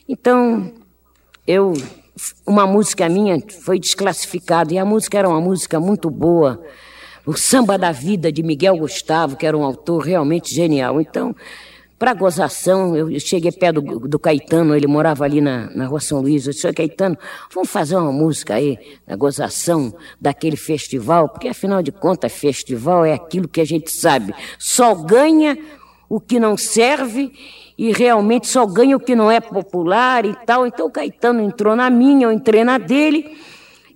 [0.09, 0.73] Então,
[1.47, 1.75] eu.
[2.45, 6.61] Uma música minha foi desclassificada, e a música era uma música muito boa.
[7.25, 11.01] O Samba da Vida, de Miguel Gustavo, que era um autor realmente genial.
[11.01, 11.35] Então,
[12.03, 16.21] para gozação, eu cheguei perto do, do, Caetano, ele morava ali na, na rua São
[16.21, 16.49] Luís.
[16.49, 17.17] Eu disse, Caetano,
[17.55, 23.13] vamos fazer uma música aí, na gozação daquele festival, porque afinal de contas, festival é
[23.13, 24.35] aquilo que a gente sabe.
[24.59, 25.57] Só ganha
[26.09, 27.33] o que não serve
[27.79, 30.67] e realmente só ganha o que não é popular e tal.
[30.67, 33.39] Então o Caetano entrou na minha, eu entrei na dele.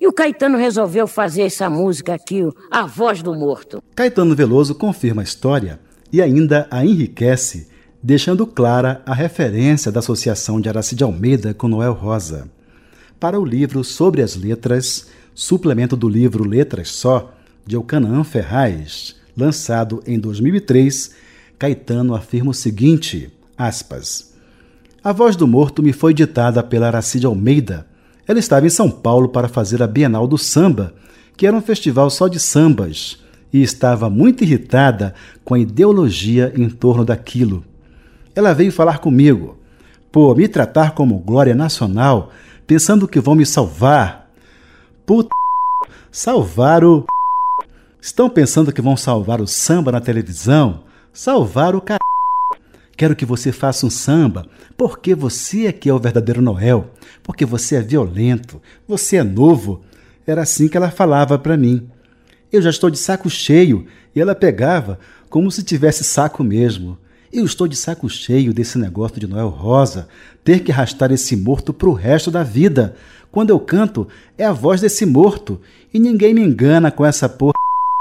[0.01, 3.83] E o Caetano resolveu fazer essa música aqui, A Voz do Morto.
[3.95, 5.81] Caetano Veloso confirma a história
[6.13, 7.69] e ainda a enriquece,
[8.03, 12.49] deixando clara a referência da associação de Aracide Almeida com Noel Rosa.
[13.19, 17.33] Para o livro Sobre as Letras, suplemento do livro Letras Só,
[17.65, 21.15] de Eucanaã Ferraz, lançado em 2003,
[21.59, 24.35] Caetano afirma o seguinte: Aspas.
[25.03, 27.87] A voz do morto me foi ditada pela Aracide Almeida.
[28.27, 30.95] Ela estava em São Paulo para fazer a Bienal do Samba,
[31.37, 33.23] que era um festival só de sambas,
[33.53, 35.15] e estava muito irritada
[35.45, 37.65] com a ideologia em torno daquilo.
[38.35, 39.57] Ela veio falar comigo.
[40.11, 42.33] Pô, me tratar como glória nacional,
[42.67, 44.29] pensando que vão me salvar.
[45.05, 45.31] Puta,
[46.11, 47.05] salvar o.
[48.01, 50.85] Estão pensando que vão salvar o samba na televisão?
[51.13, 51.99] Salvar o car.
[52.97, 56.91] Quero que você faça um samba, porque você é que é o verdadeiro Noel,
[57.23, 59.83] porque você é violento, você é novo.
[60.27, 61.87] Era assim que ela falava para mim.
[62.51, 66.97] Eu já estou de saco cheio e ela pegava como se tivesse saco mesmo.
[67.31, 70.09] Eu estou de saco cheio desse negócio de Noel Rosa,
[70.43, 72.97] ter que arrastar esse morto para o resto da vida.
[73.31, 75.61] Quando eu canto, é a voz desse morto
[75.93, 77.53] e ninguém me engana com essa porra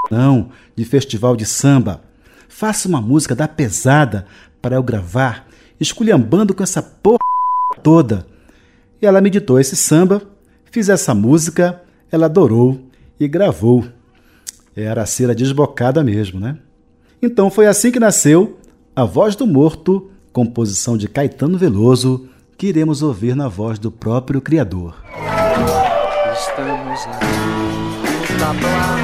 [0.10, 2.02] não de festival de samba.
[2.48, 4.26] Faça uma música da pesada
[4.66, 5.48] para eu gravar,
[5.80, 7.20] esculhambando com essa porra
[7.84, 8.26] toda.
[9.00, 10.24] E ela meditou esse samba,
[10.72, 12.82] fiz essa música, ela adorou
[13.20, 13.86] e gravou.
[14.76, 16.58] Era a cera desbocada mesmo, né?
[17.22, 18.58] Então foi assim que nasceu
[18.96, 24.42] A Voz do Morto, composição de Caetano Veloso, que iremos ouvir na voz do próprio
[24.42, 24.96] criador.
[26.34, 28.98] Estamos aqui no tablá,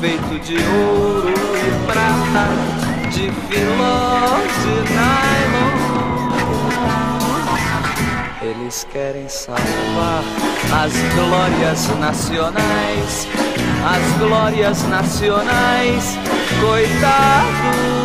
[0.00, 2.85] feito de ouro e prata
[3.16, 5.74] de filó de nylon.
[8.42, 10.22] Eles querem salvar
[10.84, 13.26] as glórias nacionais,
[13.82, 16.18] as glórias nacionais,
[16.60, 17.96] coitados.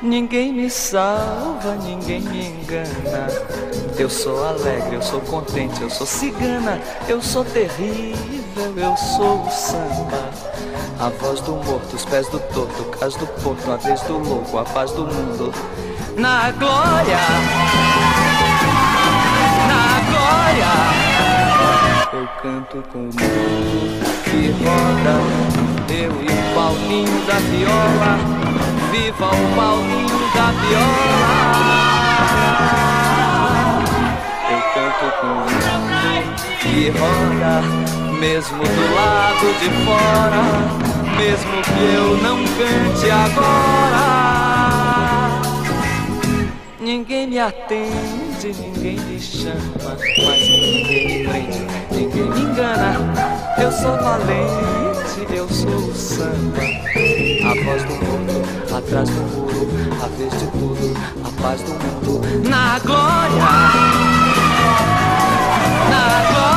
[0.00, 3.28] Ninguém me salva, ninguém me engana.
[3.98, 9.50] Eu sou alegre, eu sou contente, eu sou cigana, eu sou terrível, eu sou o
[9.50, 10.30] samba.
[10.98, 14.16] A voz do morto, os pés do torto, o caso do porto, a vez do
[14.16, 15.52] louco, a paz do mundo.
[16.16, 17.18] Na glória,
[19.68, 20.72] na glória,
[22.14, 23.16] eu canto com o mundo
[24.24, 25.20] que roda,
[25.92, 28.16] eu e o Paulinho da viola,
[28.90, 31.75] viva o Paulinho da viola.
[38.18, 40.42] Mesmo do lado de fora,
[41.16, 44.06] mesmo que eu não cante agora.
[46.80, 52.96] Ninguém me atende, ninguém me chama, mas ninguém me prende, ninguém me engana.
[53.58, 56.62] Eu sou valente, eu sou o samba.
[57.44, 58.42] A voz do mundo,
[58.74, 59.68] atrás do muro,
[60.02, 62.48] a vez de tudo, a paz do mundo.
[62.48, 63.36] Na glória,
[65.90, 66.55] na glória.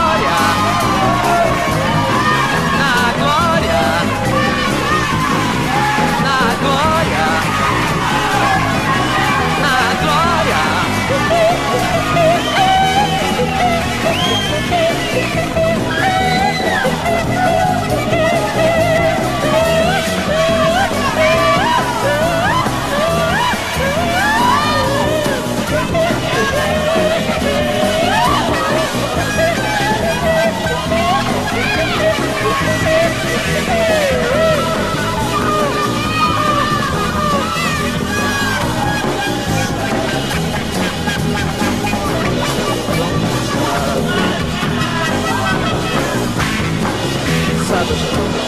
[47.70, 48.39] passadas.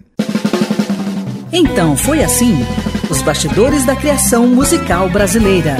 [1.53, 2.57] Então foi assim:
[3.09, 5.77] os bastidores da criação musical brasileira.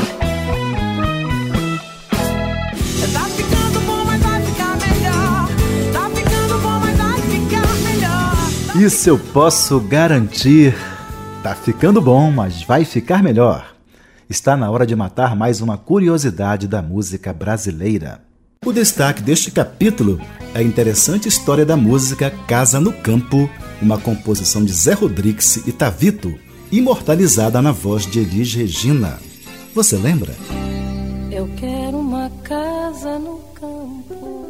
[8.79, 10.77] Isso eu posso garantir.
[11.43, 13.75] Tá ficando bom, mas vai ficar melhor.
[14.29, 18.21] Está na hora de matar mais uma curiosidade da música brasileira.
[18.65, 20.21] O destaque deste capítulo
[20.55, 23.49] é a interessante história da música Casa no Campo,
[23.81, 26.37] uma composição de Zé Rodrigues e Tavito,
[26.71, 29.19] imortalizada na voz de Elis Regina.
[29.75, 30.35] Você lembra?
[31.31, 34.47] Eu quero uma casa no campo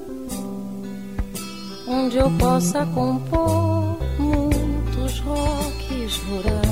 [1.86, 6.66] onde eu possa compor muitos rocks rurais.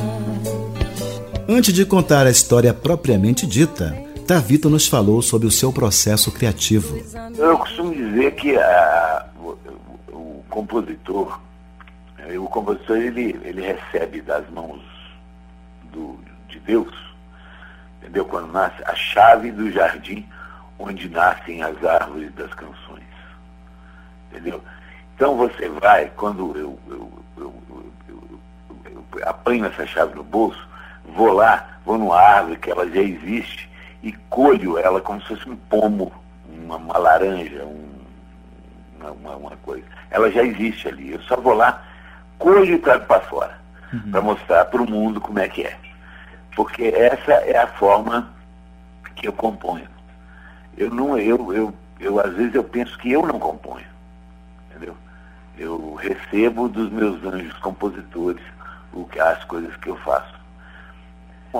[1.49, 3.95] Antes de contar a história propriamente dita,
[4.27, 6.99] Tavito nos falou sobre o seu processo criativo.
[7.37, 9.57] Eu costumo dizer que a, o,
[10.13, 11.39] o, compositor,
[12.19, 14.94] eh, o compositor ele, ele recebe das mãos
[15.95, 16.19] do,
[16.49, 16.95] de Deus,
[18.01, 18.25] entendeu?
[18.25, 20.27] Quando nasce a chave do jardim
[20.79, 23.05] onde nascem as árvores das canções,
[24.31, 24.61] entendeu?
[25.15, 27.55] Então você vai, quando eu, eu, eu,
[28.09, 30.69] eu apanho essa chave no bolso,
[31.15, 33.71] vou lá, vou numa árvore que ela já existe
[34.03, 36.13] e colho ela como se fosse um pomo,
[36.49, 37.95] uma, uma laranja, um,
[39.01, 39.85] uma, uma, coisa.
[40.11, 41.13] Ela já existe ali.
[41.13, 41.83] Eu só vou lá,
[42.39, 43.59] colho e trago para fora,
[43.93, 44.11] uhum.
[44.11, 45.77] para mostrar para o mundo como é que é.
[46.55, 48.31] Porque essa é a forma
[49.17, 49.89] que eu componho.
[50.77, 53.87] Eu não, eu, eu, eu às vezes eu penso que eu não componho.
[54.71, 54.97] Entendeu?
[55.59, 58.43] Eu recebo dos meus anjos compositores
[58.93, 60.45] o, as coisas que eu faço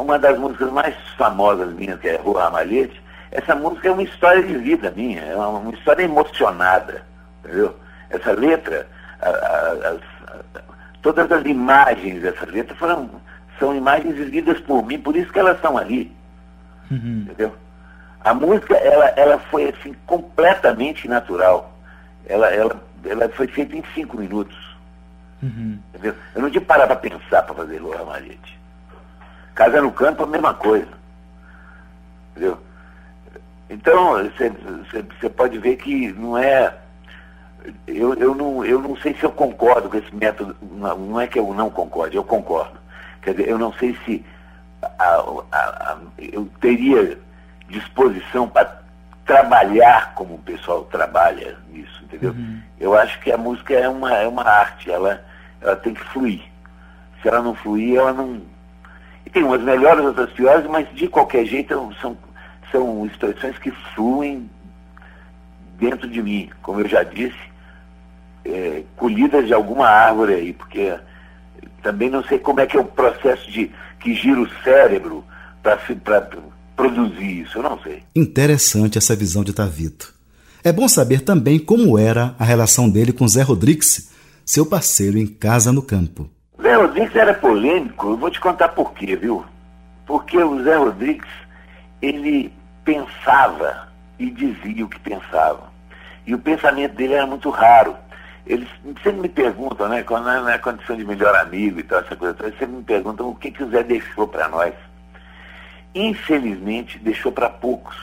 [0.01, 4.43] uma das músicas mais famosas minhas, que é Rua Ramalhete, essa música é uma história
[4.43, 7.03] de vida minha, é uma, uma história emocionada,
[7.45, 7.77] entendeu?
[8.11, 8.87] Essa letra,
[9.21, 10.63] a, a, a,
[11.03, 13.09] todas as imagens dessa letra foram,
[13.59, 16.15] são imagens vividas por mim, por isso que elas estão ali,
[16.91, 17.23] uhum.
[17.27, 17.55] entendeu?
[18.25, 21.75] A música, ela, ela foi assim, completamente natural.
[22.27, 24.57] Ela, ela, ela foi feita em cinco minutos.
[25.43, 25.79] Uhum.
[25.91, 26.15] Entendeu?
[26.35, 28.59] Eu não tinha parar para pensar para fazer Rua Ramalhete.
[29.55, 30.89] Casa no campo, a mesma coisa.
[32.31, 32.59] Entendeu?
[33.69, 34.15] Então,
[35.21, 36.75] você pode ver que não é.
[37.87, 40.57] Eu, eu, não, eu não sei se eu concordo com esse método.
[40.63, 42.79] Não, não é que eu não concordo, eu concordo.
[43.25, 44.25] Quer dizer, eu não sei se
[44.83, 45.05] a,
[45.51, 47.19] a, a, eu teria
[47.69, 48.83] disposição para
[49.25, 52.33] trabalhar como o pessoal trabalha nisso, entendeu?
[52.33, 52.61] Uhum.
[52.79, 55.25] Eu acho que a música é uma, é uma arte, ela,
[55.63, 56.43] ela tem que fluir.
[57.23, 58.43] Se ela não fluir, ela não,
[59.25, 62.17] e tem umas melhores, outras piores, mas de qualquer jeito são,
[62.71, 64.51] são expressões que fluem
[65.79, 67.39] dentro de mim, como eu já disse,
[68.45, 70.95] é, colhidas de alguma árvore aí, porque
[71.85, 73.71] também não sei como é que é o processo de
[74.01, 75.23] que gira o cérebro
[75.63, 75.79] para
[76.75, 78.03] produzir isso, eu não sei.
[78.17, 80.13] Interessante essa visão de Tavito.
[80.65, 84.11] É bom saber também como era a relação dele com Zé Rodrigues,
[84.45, 86.29] seu parceiro em Casa no Campo.
[86.61, 89.45] Zé Rodrigues era polêmico, eu vou te contar por quê, viu?
[90.07, 91.29] Porque o Zé Rodrigues,
[92.01, 92.51] ele
[92.83, 95.73] pensava e dizia o que pensava.
[96.27, 97.95] E o pensamento dele era muito raro.
[98.47, 98.69] Eles
[99.03, 102.35] sempre me perguntam, né, quando é na condição de melhor amigo e tal, essa coisa
[102.35, 104.75] toda, sempre me perguntam o que, que o Zé deixou para nós.
[105.95, 107.97] Infelizmente, deixou para poucos,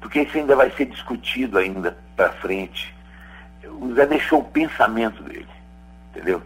[0.00, 2.94] porque isso ainda vai ser discutido ainda para frente.
[3.66, 5.48] O Zé deixou o pensamento dele,
[6.10, 6.40] entendeu?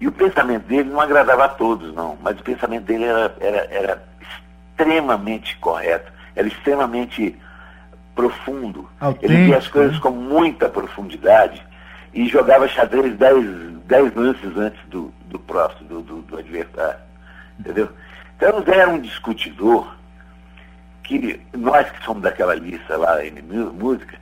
[0.00, 3.66] E o pensamento dele não agradava a todos, não, mas o pensamento dele era, era,
[3.72, 7.36] era extremamente correto, era extremamente
[8.14, 8.88] profundo.
[9.00, 10.00] Autêntico, ele via as coisas né?
[10.00, 11.67] com muita profundidade
[12.12, 13.44] e jogava xadrez dez,
[13.84, 17.00] dez lances antes do, do próximo, do, do, do adversário.
[17.58, 17.88] Entendeu?
[18.36, 19.96] Então Zé era um discutidor
[21.02, 24.18] que nós que somos daquela lista lá em música,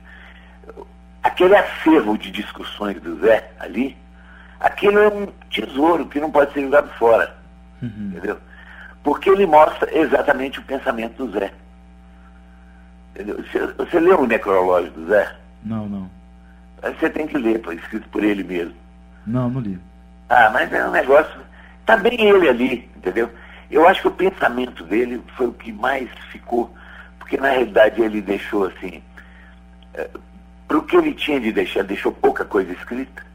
[1.21, 3.95] aquele acervo de discussões do Zé ali,
[4.59, 7.35] aquilo é um tesouro que não pode ser jogado fora.
[7.81, 8.37] Entendeu?
[9.03, 11.51] Porque ele mostra exatamente o pensamento do Zé.
[13.11, 13.43] Entendeu?
[13.43, 15.35] Você, você leu o necrológico do Zé?
[15.63, 16.16] Não, não.
[16.81, 18.75] Você tem que ler, pô, escrito por ele mesmo.
[19.25, 19.77] Não, não li.
[20.29, 21.39] Ah, mas é um negócio.
[21.85, 23.29] Tá bem ele ali, entendeu?
[23.71, 26.73] Eu acho que o pensamento dele foi o que mais ficou,
[27.19, 29.01] porque na realidade ele deixou assim.
[30.67, 33.25] para o que ele tinha de deixar, deixou pouca coisa escrita.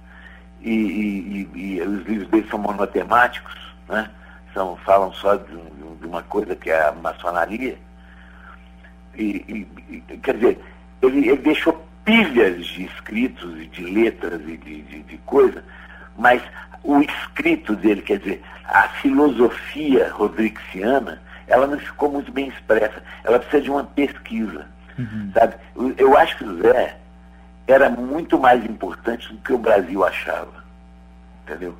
[0.60, 3.54] E, e- e- e os livros dele são monotemáticos,
[3.88, 4.08] né?
[4.54, 5.46] São, falam só de,
[6.00, 7.76] de uma coisa que é a maçonaria.
[9.16, 9.66] E-
[10.22, 10.60] quer dizer,
[11.02, 15.62] ele, ele deixou pilhas de escritos e de letras e de, de, de coisa,
[16.18, 16.42] mas
[16.82, 23.02] o escrito dele, quer dizer, a filosofia rodrixiana, ela não ficou muito bem expressa.
[23.24, 24.66] Ela precisa de uma pesquisa,
[25.34, 25.54] sabe?
[25.76, 26.96] Eu- Eu acho que o Zé
[27.68, 30.52] era muito mais importante do que o Brasil achava,
[31.44, 31.76] entendeu?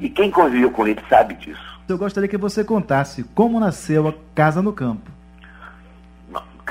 [0.00, 1.60] E quem conviveu com ele sabe disso.
[1.88, 5.10] Eu gostaria que você contasse como nasceu a Casa no Campo.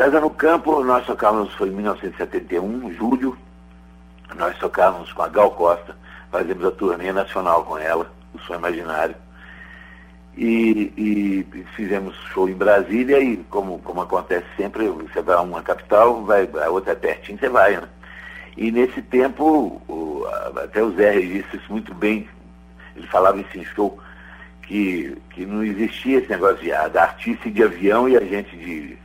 [0.01, 3.37] Casa no Campo, nós tocávamos, foi em 1971, julho,
[4.35, 5.95] nós tocávamos com a Gal Costa,
[6.31, 9.13] fazemos a turnê nacional com ela, o Som Imaginário.
[10.35, 15.61] E, e fizemos show em Brasília e, como, como acontece sempre, você vai a uma
[15.61, 17.87] capital, vai, a outra é pertinho, você vai, né?
[18.57, 20.25] E nesse tempo, o-
[20.63, 22.27] até o Zé registra isso muito bem,
[22.95, 23.99] ele falava isso em show,
[24.63, 28.97] que, que não existia esse negócio de, ah, artista de avião e a gente de,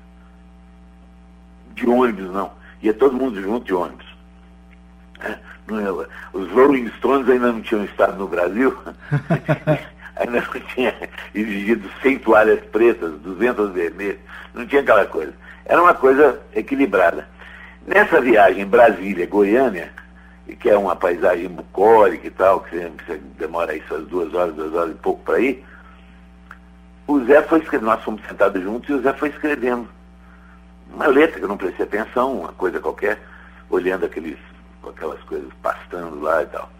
[1.76, 2.50] de ônibus, não.
[2.82, 4.06] Ia todo mundo junto de ônibus.
[5.20, 5.38] né?
[5.66, 8.76] Não é- Os Rolling Stones ainda não tinham estado no Brasil,
[10.16, 10.94] ainda não tinha
[11.34, 14.18] exigido 100 toalhas pretas, 200 vermelhas,
[14.54, 15.32] não tinha aquela coisa.
[15.64, 17.28] Era uma coisa equilibrada.
[17.86, 19.90] Nessa viagem Brasília-Goiânia,
[20.60, 24.72] que é uma paisagem bucólica e tal, que você demora aí suas duas horas, duas
[24.72, 25.64] horas e pouco para ir,
[27.06, 29.88] o Zé foi escrevendo, nós fomos sentados juntos e o Zé foi escrevendo
[30.96, 33.20] uma letra que eu não prestei atenção, uma coisa qualquer,
[33.68, 34.38] olhando aqueles,
[34.88, 36.70] aquelas coisas pastando lá e tal.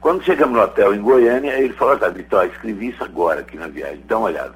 [0.00, 3.68] Quando chegamos no hotel em Goiânia, ele falou, tá, Vitor, escrevi isso agora aqui na
[3.68, 4.54] viagem, dá uma olhada.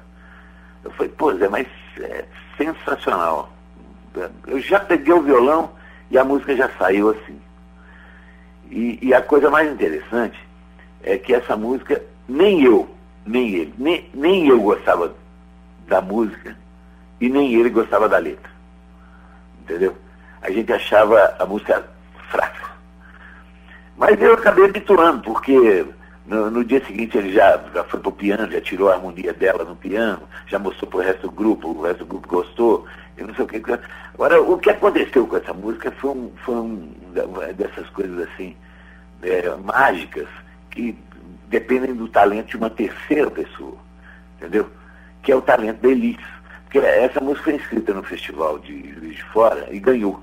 [0.83, 1.65] Eu falei, pô, Zé, mas
[1.97, 2.25] é
[2.57, 3.53] sensacional.
[4.47, 5.71] Eu já peguei o violão
[6.11, 7.39] e a música já saiu assim.
[8.69, 10.37] E, e a coisa mais interessante
[11.03, 12.89] é que essa música, nem eu,
[13.25, 15.15] nem ele, nem, nem eu gostava
[15.87, 16.57] da música
[17.21, 18.54] e nem ele gostava da letra.
[19.65, 19.97] Entendeu?
[20.43, 21.83] A gente achava a música
[22.29, 22.69] fraca.
[23.97, 25.83] Mas eu acabei habituando, porque
[26.27, 29.63] no, no dia seguinte ele já, já foi pro piano, já tirou a harmonia dela
[29.63, 32.85] no piano, já mostrou pro resto do grupo, o resto do grupo gostou,
[33.17, 33.61] e não sei o que.
[34.13, 36.93] Agora, o que aconteceu com essa música foi, um, foi um
[37.57, 38.55] dessas coisas assim,
[39.23, 40.27] é, mágicas,
[40.69, 40.95] que
[41.47, 43.77] dependem do talento de uma terceira pessoa,
[44.37, 44.69] entendeu?
[45.23, 46.34] Que é o talento da Elis.
[46.75, 50.19] Porque essa música foi inscrita no festival de Juiz de Fora e ganhou.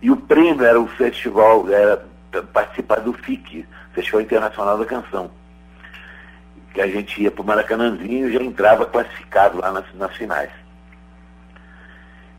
[0.00, 2.02] E o prêmio era o festival, era
[2.50, 5.30] participar do FIC, Festival Internacional da Canção.
[6.72, 10.48] Que a gente ia para o Maracanãzinho e já entrava classificado lá nas, nas finais.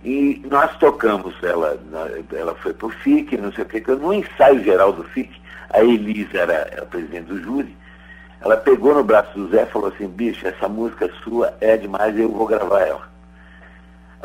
[0.04, 1.80] E nós tocamos, ela,
[2.34, 5.84] ela foi para o FIC, não sei o que, no ensaio geral do FIC, a
[5.84, 7.78] Elisa era, era presidente do júri,
[8.42, 12.18] ela pegou no braço do Zé e falou assim, bicho, essa música sua é demais,
[12.18, 13.17] eu vou gravar ela.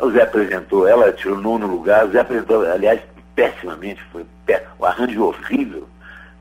[0.01, 2.99] O Zé apresentou ela, tirou nono lugar, o Zé apresentou, aliás,
[3.35, 5.87] pessimamente, foi pé, o arranjo horrível,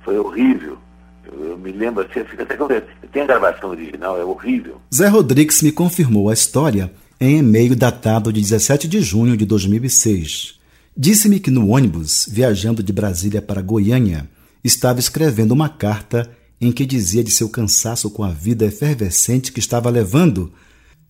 [0.04, 0.78] foi horrível.
[1.24, 4.80] Eu, me lembro assim, eu fico até Eu tenho a gravação original, é horrível.
[4.94, 10.60] Zé Rodrigues me confirmou a história em e-mail datado de 17 de junho de 2006.
[10.96, 14.28] Disse-me que no ônibus, viajando de Brasília para Goiânia,
[14.62, 16.30] estava escrevendo uma carta
[16.60, 20.52] em que dizia de seu cansaço com a vida efervescente que estava levando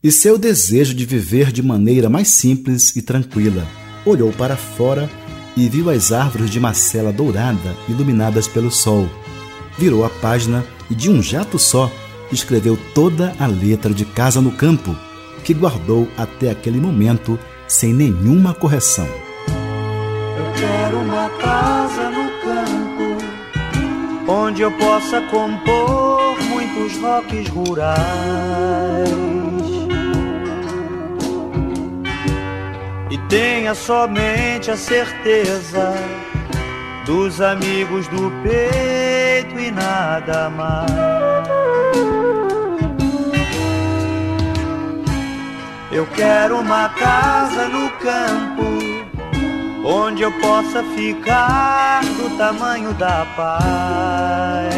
[0.02, 3.66] e seu desejo de viver de maneira mais simples e tranquila.
[4.04, 5.08] Olhou para fora
[5.56, 9.08] e viu as árvores de macela dourada iluminadas pelo sol.
[9.78, 11.90] Virou a página e, de um jato só,
[12.32, 14.96] escreveu toda a letra de Casa no Campo,
[15.44, 17.38] que guardou até aquele momento
[17.68, 19.06] sem nenhuma correção.
[19.06, 23.24] Eu quero uma casa no campo,
[24.30, 29.41] onde eu possa compor muitos rocks rurais.
[33.12, 35.92] E tenha somente a certeza
[37.04, 40.90] dos amigos do peito e nada mais.
[45.90, 48.62] Eu quero uma casa no campo
[49.84, 54.72] onde eu possa ficar do tamanho da paz.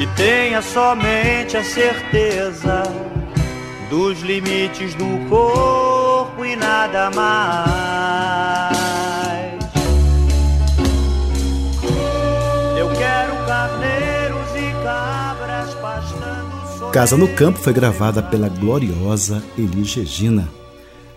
[0.00, 3.05] E tenha somente a certeza
[3.88, 8.76] dos limites do corpo e nada mais.
[12.76, 16.78] Eu quero carneiros e cabras pastando.
[16.78, 16.92] Sobre...
[16.92, 20.48] Casa no Campo foi gravada pela gloriosa Elis Regina.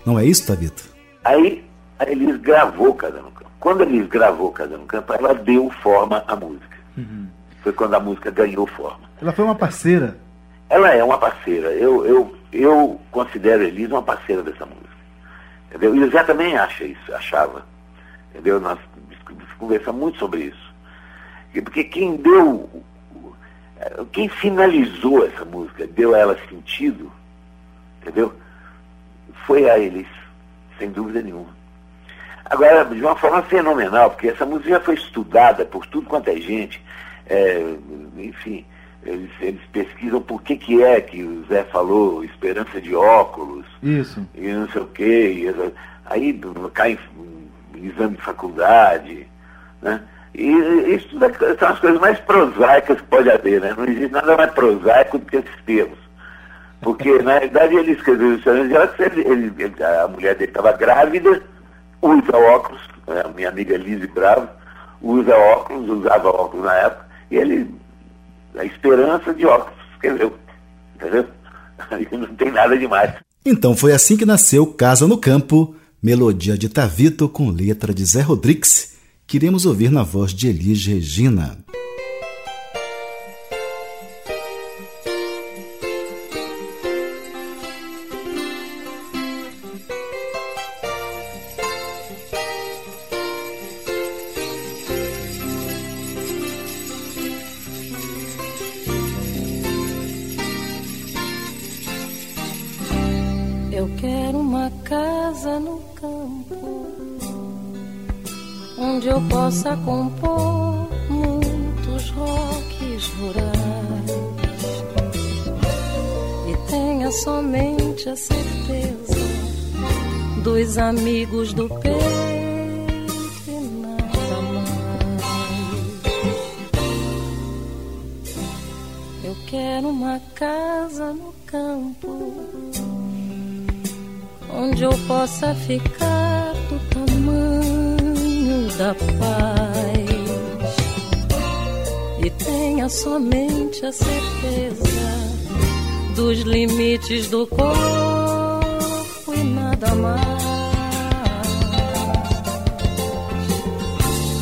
[0.06, 0.84] Não é isso, Tabito?
[1.24, 1.64] Aí
[1.98, 3.52] a Elis gravou Casa no Campo.
[3.60, 6.78] Quando a Elis gravou Casa no Campo, ela deu forma à música.
[6.98, 7.28] Uhum.
[7.64, 9.10] Foi quando a música ganhou forma.
[9.22, 10.18] Ela foi uma parceira.
[10.70, 11.70] Ela é uma parceira.
[11.74, 14.90] Eu, eu, eu considero a uma parceira dessa música.
[15.70, 15.96] Entendeu?
[15.96, 17.66] E o Zé também acha isso, achava.
[18.32, 18.60] Entendeu?
[18.60, 18.80] Nós
[19.58, 20.74] conversamos muito sobre isso.
[21.64, 22.70] Porque quem deu,
[24.12, 27.12] quem finalizou essa música, deu a ela sentido,
[28.02, 28.34] entendeu?
[29.46, 30.08] Foi a Elis,
[30.78, 31.58] sem dúvida nenhuma.
[32.46, 36.36] Agora, de uma forma fenomenal, porque essa música já foi estudada por tudo quanto é
[36.38, 36.84] gente,
[37.28, 37.76] é,
[38.18, 38.66] enfim,
[39.04, 43.66] eles, eles, pesquisam por que, que é que o Zé falou, esperança de óculos.
[43.82, 44.26] Isso.
[44.36, 45.54] E não sei o quê.
[46.06, 46.40] Aí
[46.74, 46.98] cai
[47.74, 49.28] em, em exame de faculdade,
[49.82, 50.02] né?
[50.34, 50.52] E
[50.94, 53.74] isso tudo é, são as coisas mais prosaicas que pode haver, né?
[53.76, 55.98] Não existe nada mais prosaico do que esses termos.
[56.82, 58.74] Porque, na realidade, ele escreveu isso ele,
[59.22, 61.42] ele, ele, a mulher dele estava grávida,
[62.02, 63.22] usa óculos, né?
[63.26, 64.48] a minha amiga Lise Bravo,
[65.02, 67.76] usa óculos, usava óculos na época, e ele,
[68.56, 70.36] a esperança de óculos, escreveu.
[70.96, 71.28] Entendeu?
[71.92, 73.14] Aí não tem nada demais.
[73.46, 78.22] Então foi assim que nasceu Casa no Campo, melodia de Tavito com letra de Zé
[78.22, 81.58] Rodrigues, que iremos ouvir na voz de Elis Regina.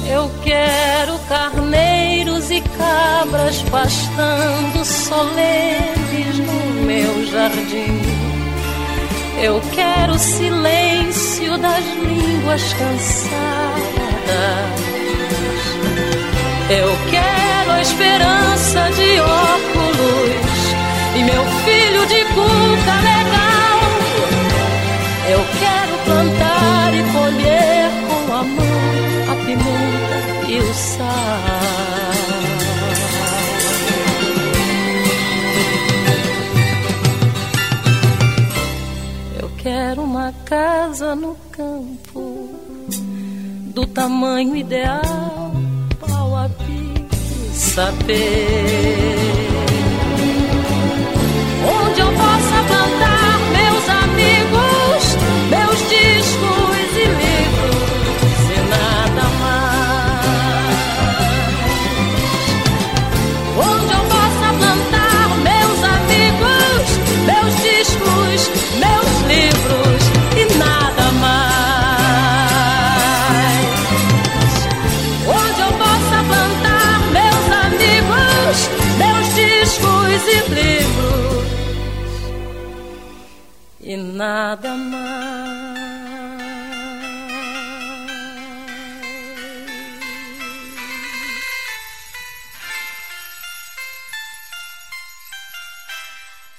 [0.10, 8.28] Eu quero carneiros e cabras pastando solenes no meu jardim
[9.40, 13.38] eu quero o silêncio das línguas cansadas.
[16.72, 20.58] Eu quero a esperança de óculos
[21.16, 23.57] e meu filho de cuca legal.
[29.48, 31.88] Pimenta e o sal.
[39.58, 42.50] quero uma casa no campo
[43.74, 45.52] do tamanho ideal,
[46.00, 48.38] pau a pique, saber
[51.68, 54.67] onde eu possa plantar meus amigos,
[80.28, 81.48] livros
[83.80, 85.78] e nada mais.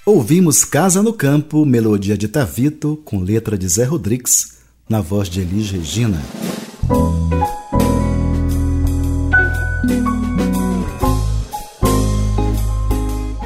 [0.09, 4.57] Ouvimos Casa no Campo, melodia de Tavito, com letra de Zé Rodrigues,
[4.89, 6.23] na voz de Elis Regina.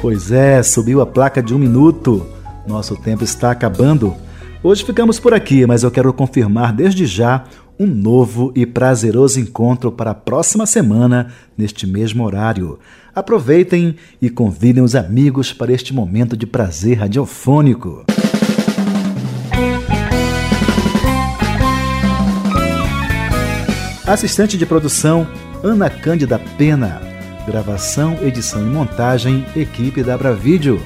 [0.03, 2.27] Pois é, subiu a placa de um minuto.
[2.67, 4.13] Nosso tempo está acabando.
[4.61, 7.45] Hoje ficamos por aqui, mas eu quero confirmar desde já
[7.79, 12.79] um novo e prazeroso encontro para a próxima semana, neste mesmo horário.
[13.15, 18.03] Aproveitem e convidem os amigos para este momento de prazer radiofônico.
[24.05, 25.25] Assistente de produção,
[25.63, 27.12] Ana Cândida Pena.
[27.45, 30.81] Gravação, edição e montagem, equipe da Bravídeo.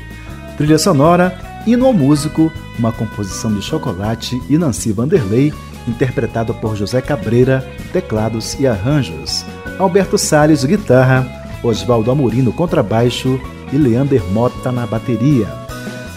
[0.58, 5.54] Trilha sonora, Hino ao Músico, uma composição de Chocolate e Nancy Vanderlei
[5.88, 9.46] interpretado por José Cabreira, teclados e arranjos,
[9.80, 11.26] Alberto Salles, guitarra,
[11.64, 13.40] Oswaldo Amorim no contrabaixo
[13.72, 15.48] e Leander Mota na bateria.